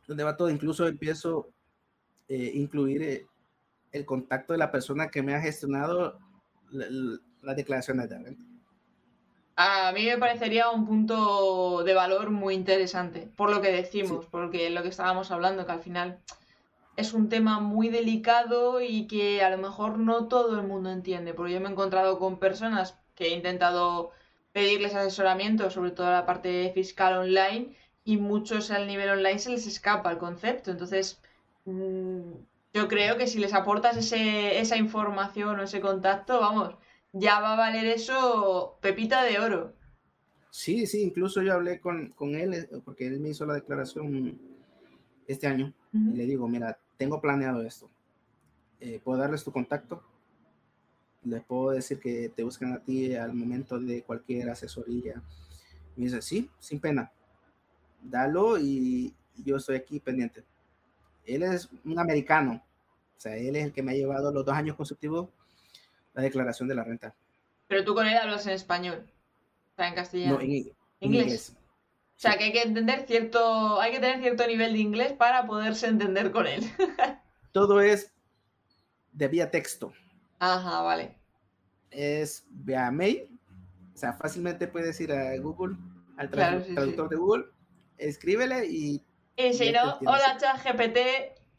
[0.06, 0.50] donde va todo.
[0.50, 3.26] Incluso empiezo a eh, incluir eh,
[3.90, 6.18] el contacto de la persona que me ha gestionado
[6.70, 8.51] las declaraciones de renta
[9.56, 14.70] a mí me parecería un punto de valor muy interesante, por lo que decimos, porque
[14.70, 16.20] lo que estábamos hablando, que al final
[16.96, 21.34] es un tema muy delicado y que a lo mejor no todo el mundo entiende,
[21.34, 24.10] porque yo me he encontrado con personas que he intentado
[24.52, 27.74] pedirles asesoramiento, sobre todo la parte fiscal online,
[28.04, 30.70] y muchos al nivel online se les escapa el concepto.
[30.70, 31.20] Entonces,
[31.64, 32.32] mm,
[32.74, 36.74] yo creo que si les aportas ese, esa información o ese contacto, vamos,
[37.12, 39.74] ya va a valer eso pepita de oro.
[40.50, 44.38] Sí, sí, incluso yo hablé con, con él, eh, porque él me hizo la declaración
[45.26, 47.88] este año, y le digo, mira, tengo planeado esto,
[48.80, 50.02] eh, ¿puedo darles tu contacto?
[51.24, 55.22] Les puedo decir que te buscan a ti al momento de cualquier asesoría.
[55.96, 57.12] Me dice, sí, sin pena,
[58.02, 60.44] dalo y yo estoy aquí pendiente.
[61.24, 62.62] Él es un americano,
[63.16, 65.28] o sea, él es el que me ha llevado los dos años consecutivos
[66.14, 67.14] la declaración de la renta.
[67.68, 69.06] Pero tú con él hablas en español,
[69.72, 70.34] o sea, en castellano.
[70.34, 71.56] No, en, inglés.
[72.16, 75.46] O sea, que hay que entender cierto, hay que tener cierto nivel de inglés para
[75.46, 76.62] poderse entender con él.
[77.52, 78.12] Todo es
[79.12, 79.92] de vía texto.
[80.38, 81.18] Ajá, vale.
[81.90, 83.28] Es vía mail.
[83.94, 85.76] O sea, fácilmente puedes ir a Google,
[86.16, 87.44] al traductor de Google,
[87.98, 89.04] escríbele y...
[89.36, 90.98] Y si no, hola ChatGPT,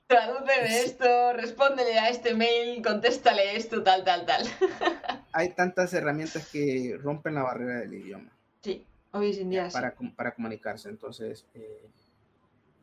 [0.07, 4.43] Tradúceme esto, respóndele a este mail, contéstale esto, tal, tal, tal.
[5.31, 8.31] Hay tantas herramientas que rompen la barrera del idioma.
[8.61, 9.69] Sí, hoy en día.
[9.71, 10.89] Para, para comunicarse.
[10.89, 11.89] Entonces, eh,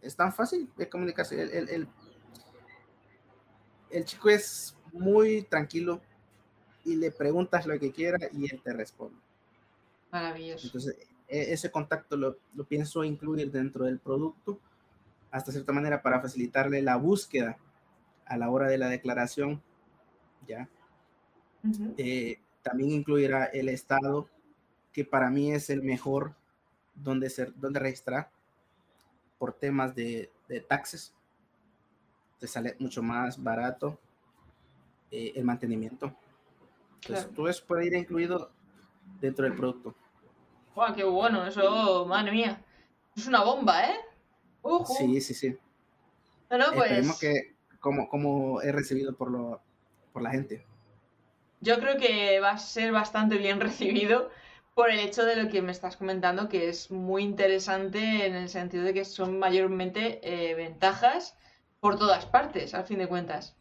[0.02, 1.40] es tan fácil de comunicarse.
[1.40, 1.88] El, el,
[3.90, 6.00] el, chico es muy tranquilo
[6.84, 9.18] y le preguntas lo que quiera y él te responde.
[10.10, 10.66] Maravilloso.
[10.66, 10.96] Entonces,
[11.28, 14.58] e, ese contacto lo, lo, pienso incluir dentro del producto,
[15.30, 17.58] hasta cierta manera para facilitarle la búsqueda
[18.26, 19.62] a la hora de la declaración,
[20.46, 20.68] ¿ya?
[21.96, 24.28] eh, también incluirá el estado,
[24.92, 26.34] que para mí es el mejor
[26.94, 28.30] donde, ser, donde registrar
[29.38, 31.14] por temas de, de taxes.
[32.38, 33.98] Te sale mucho más barato
[35.10, 36.14] eh, el mantenimiento.
[37.02, 38.50] Entonces, todo eso puede ir incluido
[39.20, 39.94] dentro del producto.
[40.74, 41.46] ¡Wow, qué bueno!
[41.46, 42.62] Eso, madre mía.
[43.16, 43.96] Es una bomba, ¿eh?
[44.98, 45.56] Sí, sí, sí.
[46.50, 46.90] No, pues...
[46.90, 49.60] Esperemos que, como, como he recibido por, lo,
[50.12, 50.64] por la gente.
[51.60, 54.30] Yo creo que va a ser bastante bien recibido
[54.74, 58.48] por el hecho de lo que me estás comentando, que es muy interesante en el
[58.48, 61.36] sentido de que son mayormente eh, ventajas
[61.80, 63.56] por todas partes, al fin de cuentas.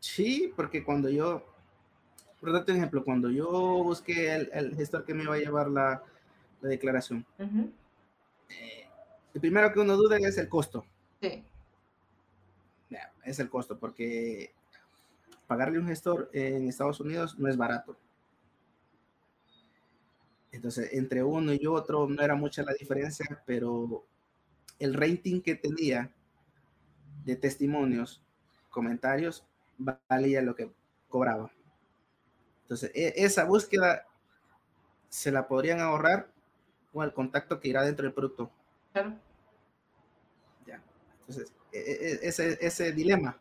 [0.00, 1.44] Sí, porque cuando yo,
[2.40, 6.02] por darte un ejemplo, cuando yo busqué el, gestor que me iba a llevar la,
[6.60, 7.24] declaración,
[8.48, 8.87] eh,
[9.34, 10.84] el primero que uno duda es el costo.
[11.20, 11.44] Sí.
[13.24, 14.52] es el costo, porque
[15.46, 17.96] pagarle un gestor en Estados Unidos no es barato.
[20.50, 24.04] Entonces, entre uno y otro no era mucha la diferencia, pero
[24.78, 26.10] el rating que tenía
[27.24, 28.22] de testimonios,
[28.70, 29.44] comentarios,
[30.08, 30.70] valía lo que
[31.08, 31.50] cobraba.
[32.62, 34.06] Entonces, e, esa búsqueda
[35.08, 36.30] se la podrían ahorrar
[36.92, 38.50] con el contacto que irá dentro del producto.
[39.02, 39.16] Claro.
[40.66, 40.80] Ya.
[41.20, 43.38] Entonces, e, e, ese, ese dilema.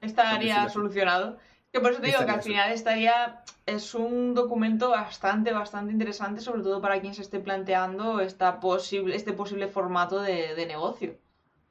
[0.00, 1.38] Estaría solucionado.
[1.72, 6.40] Que por eso te digo que al final estaría, es un documento bastante, bastante interesante,
[6.40, 11.18] sobre todo para quien se esté planteando esta posible, este posible formato de, de negocio.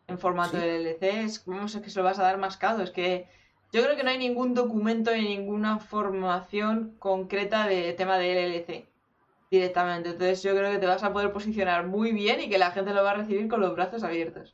[0.07, 2.83] En formato de LLC, es, como es que se lo vas a dar mascado?
[2.83, 3.27] Es que
[3.71, 8.94] yo creo que no hay ningún documento ni ninguna formación concreta de tema de LLC
[9.55, 10.09] directamente.
[10.09, 12.93] Entonces yo creo que te vas a poder posicionar muy bien y que la gente
[12.93, 14.53] lo va a recibir con los brazos abiertos.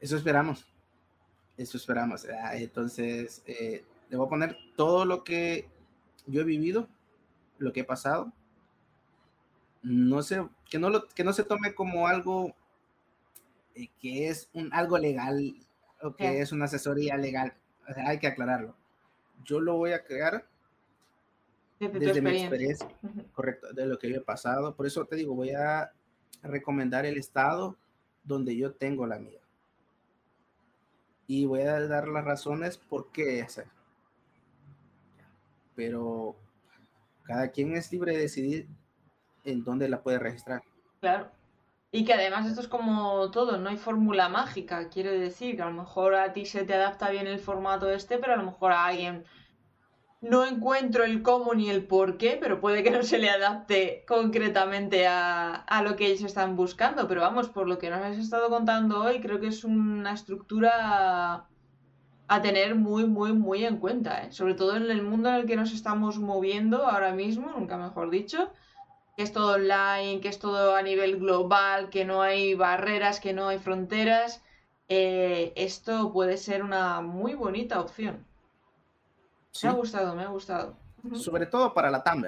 [0.00, 0.66] Eso esperamos.
[1.56, 2.26] Eso esperamos.
[2.42, 5.68] Ah, entonces, eh, le voy a poner todo lo que
[6.26, 6.88] yo he vivido,
[7.58, 8.32] lo que he pasado.
[9.82, 12.54] No sé, que no, lo, que no se tome como algo
[13.74, 15.54] eh, que es un, algo legal
[16.00, 17.54] o que es una asesoría legal
[18.06, 18.76] hay que aclararlo.
[19.44, 20.46] Yo lo voy a crear
[21.88, 22.88] desde, mi experiencia,
[23.32, 24.74] correcto, de lo que yo he pasado.
[24.74, 25.92] Por eso te digo, voy a
[26.42, 27.76] recomendar el estado
[28.24, 29.40] donde yo tengo la mía.
[31.26, 33.66] Y voy a dar las razones por qué hacer.
[35.74, 36.36] Pero
[37.24, 38.68] cada quien es libre de decidir
[39.44, 40.62] en dónde la puede registrar.
[41.00, 41.30] Claro.
[41.94, 45.66] Y que además esto es como todo, no hay fórmula mágica, quiero decir, que a
[45.66, 48.72] lo mejor a ti se te adapta bien el formato este, pero a lo mejor
[48.72, 49.24] a alguien
[50.22, 54.04] no encuentro el cómo ni el por qué, pero puede que no se le adapte
[54.08, 57.06] concretamente a, a, lo que ellos están buscando.
[57.08, 61.46] Pero vamos, por lo que nos has estado contando hoy, creo que es una estructura
[62.28, 64.32] a tener muy, muy, muy en cuenta, ¿eh?
[64.32, 68.08] sobre todo en el mundo en el que nos estamos moviendo ahora mismo, nunca mejor
[68.08, 68.50] dicho
[69.16, 73.32] que es todo online, que es todo a nivel global, que no hay barreras, que
[73.32, 74.42] no hay fronteras,
[74.88, 78.26] eh, esto puede ser una muy bonita opción.
[79.62, 80.76] Me ha gustado, me ha gustado.
[81.14, 82.24] Sobre todo para la TAM,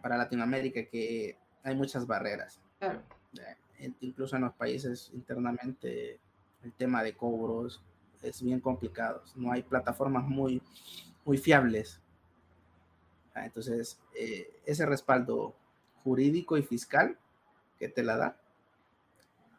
[0.00, 2.60] para Latinoamérica, que hay muchas barreras.
[2.78, 3.02] Claro.
[4.00, 6.20] Incluso en los países internamente
[6.62, 7.82] el tema de cobros
[8.22, 9.22] es bien complicado.
[9.34, 10.62] No hay plataformas muy,
[11.24, 12.00] muy fiables
[13.34, 15.54] entonces, eh, ese respaldo
[16.02, 17.16] jurídico y fiscal
[17.78, 18.36] que te la da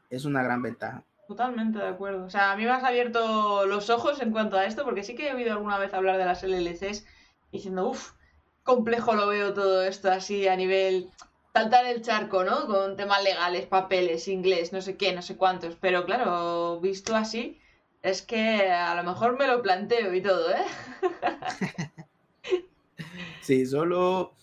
[0.10, 1.04] es una gran ventaja.
[1.32, 2.26] Totalmente de acuerdo.
[2.26, 5.16] O sea, a mí me has abierto los ojos en cuanto a esto, porque sí
[5.16, 7.06] que he oído alguna vez hablar de las LLCs
[7.54, 8.12] diciendo, uff,
[8.64, 11.10] complejo lo veo todo esto así a nivel
[11.54, 12.68] saltar el charco, ¿no?
[12.68, 15.78] Con temas legales, papeles, inglés, no sé qué, no sé cuántos.
[15.78, 17.62] Pero claro, visto así,
[18.02, 20.66] es que a lo mejor me lo planteo y todo, ¿eh?
[23.40, 24.34] Sí, solo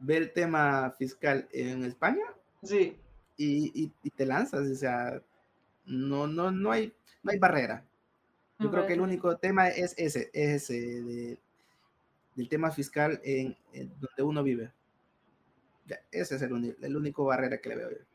[0.00, 2.24] ver el tema fiscal en España.
[2.64, 2.98] Sí.
[3.36, 5.22] Y, te lanzas, o sea,
[5.88, 7.84] no, no, no, hay, no hay barrera.
[8.58, 11.38] Yo creo que el único tema es ese, es ese,
[12.34, 14.72] del tema fiscal en, donde uno vive.
[16.10, 18.08] ese es el, el único barrera que le veo yo.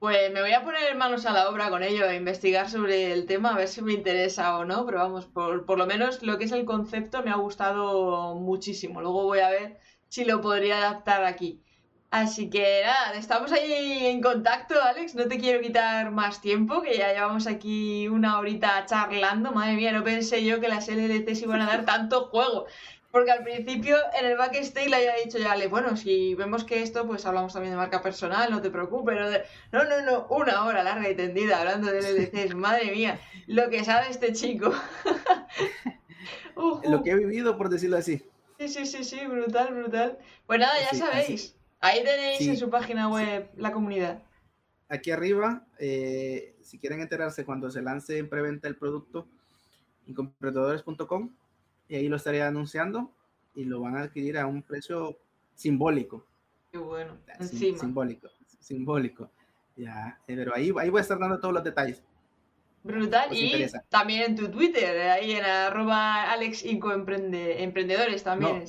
[0.00, 3.26] Pues me voy a poner manos a la obra con ello, a investigar sobre el
[3.26, 6.38] tema, a ver si me interesa o no, pero vamos, por, por, lo menos lo
[6.38, 9.02] que es el concepto me ha gustado muchísimo.
[9.02, 11.62] Luego voy a ver si lo podría adaptar aquí.
[12.10, 15.14] Así que nada, estamos ahí en contacto, Alex.
[15.14, 19.52] No te quiero quitar más tiempo, que ya llevamos aquí una horita charlando.
[19.52, 22.66] Madre mía, no pensé yo que las LLCs iban a dar tanto juego.
[23.12, 26.82] Porque al principio en el backstage le había dicho ya, Ale, bueno, si vemos que
[26.82, 29.16] esto, pues hablamos también de marca personal, no te preocupes.
[29.72, 33.70] No, no, no, no, una hora larga y tendida hablando de LLCs, madre mía, lo
[33.70, 34.72] que sabe este chico.
[36.84, 38.22] Lo que he vivido, por decirlo así.
[38.58, 40.18] Sí, sí, sí, sí, brutal, brutal.
[40.46, 41.56] Pues nada, ya sabéis.
[41.80, 44.22] Ahí tenéis en su página web la comunidad.
[44.88, 49.28] Aquí arriba, eh, si quieren enterarse cuando se lance en preventa el producto,
[50.06, 51.30] incomprendedores.com
[51.88, 53.12] y ahí lo estaría anunciando
[53.54, 55.18] y lo van a adquirir a un precio
[55.54, 56.26] simbólico.
[56.70, 57.78] Qué bueno, encima.
[57.78, 58.28] Simbólico,
[58.58, 59.30] simbólico.
[59.76, 62.02] Ya, eh, pero ahí, ahí voy a estar dando todos los detalles.
[62.82, 63.28] Brutal.
[63.32, 68.64] y también en tu Twitter, ahí en arroba emprendedores también.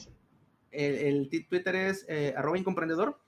[0.71, 3.19] El, Twitter es eh, arroba incomprendedor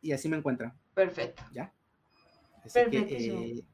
[0.00, 0.72] y así me encuentran.
[0.94, 1.42] Perfecto.
[1.52, 1.72] ¿Ya?
[2.64, 3.64] Así que, eh,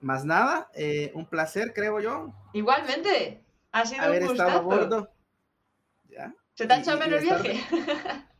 [0.00, 2.32] más nada, eh, un placer, creo yo.
[2.52, 5.12] Igualmente, ha sido haber un estado a bordo.
[6.08, 6.34] ¿Ya?
[6.54, 7.60] ¿Se te ha hecho menos el viaje?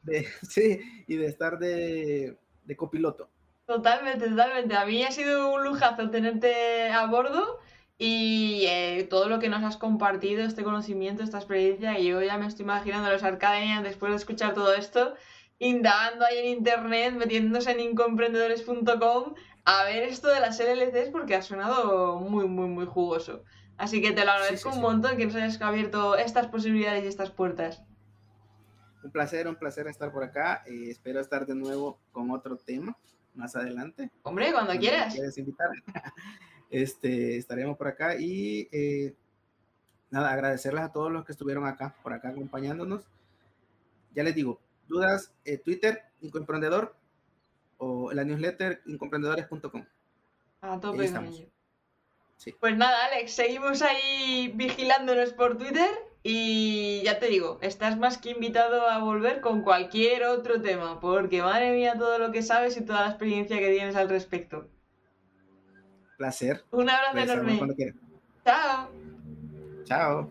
[0.43, 3.31] sí, y de estar de, de copiloto.
[3.67, 4.77] Totalmente, totalmente.
[4.77, 7.59] A mí ha sido un lujazo tenerte a bordo
[7.99, 11.99] y eh, todo lo que nos has compartido, este conocimiento, esta experiencia.
[11.99, 15.15] Y yo ya me estoy imaginando a los Arcadenians después de escuchar todo esto,
[15.59, 19.35] indagando ahí en internet, metiéndose en incomprendedores.com
[19.65, 23.43] a ver esto de las LLCs porque ha sonado muy, muy, muy jugoso.
[23.79, 27.31] Así que te lo agradezco un montón que nos hayas abierto estas posibilidades y estas
[27.31, 27.83] puertas.
[29.03, 30.63] Un placer, un placer estar por acá.
[30.67, 32.97] Eh, espero estar de nuevo con otro tema
[33.35, 34.11] más adelante.
[34.23, 35.15] Hombre, cuando, quieras.
[35.15, 35.69] quieres invitar,
[36.71, 39.15] este, estaremos por acá y eh,
[40.11, 43.05] nada, agradecerles a todos los que estuvieron acá, por acá acompañándonos.
[44.15, 46.95] Ya les digo, dudas, eh, Twitter, Incomprendedor,
[47.79, 49.85] o la newsletter incomprendedores.com.
[50.63, 51.47] A tope con ello.
[52.61, 55.89] Pues nada, Alex, seguimos ahí vigilándonos por Twitter
[56.23, 61.41] y ya te digo, estás más que invitado a volver con cualquier otro tema, porque
[61.43, 64.69] madre mía todo lo que sabes y toda la experiencia que tienes al respecto.
[66.17, 66.65] Placer.
[66.71, 67.61] Un abrazo enorme.
[68.45, 68.89] Chao.
[69.85, 70.31] Chao.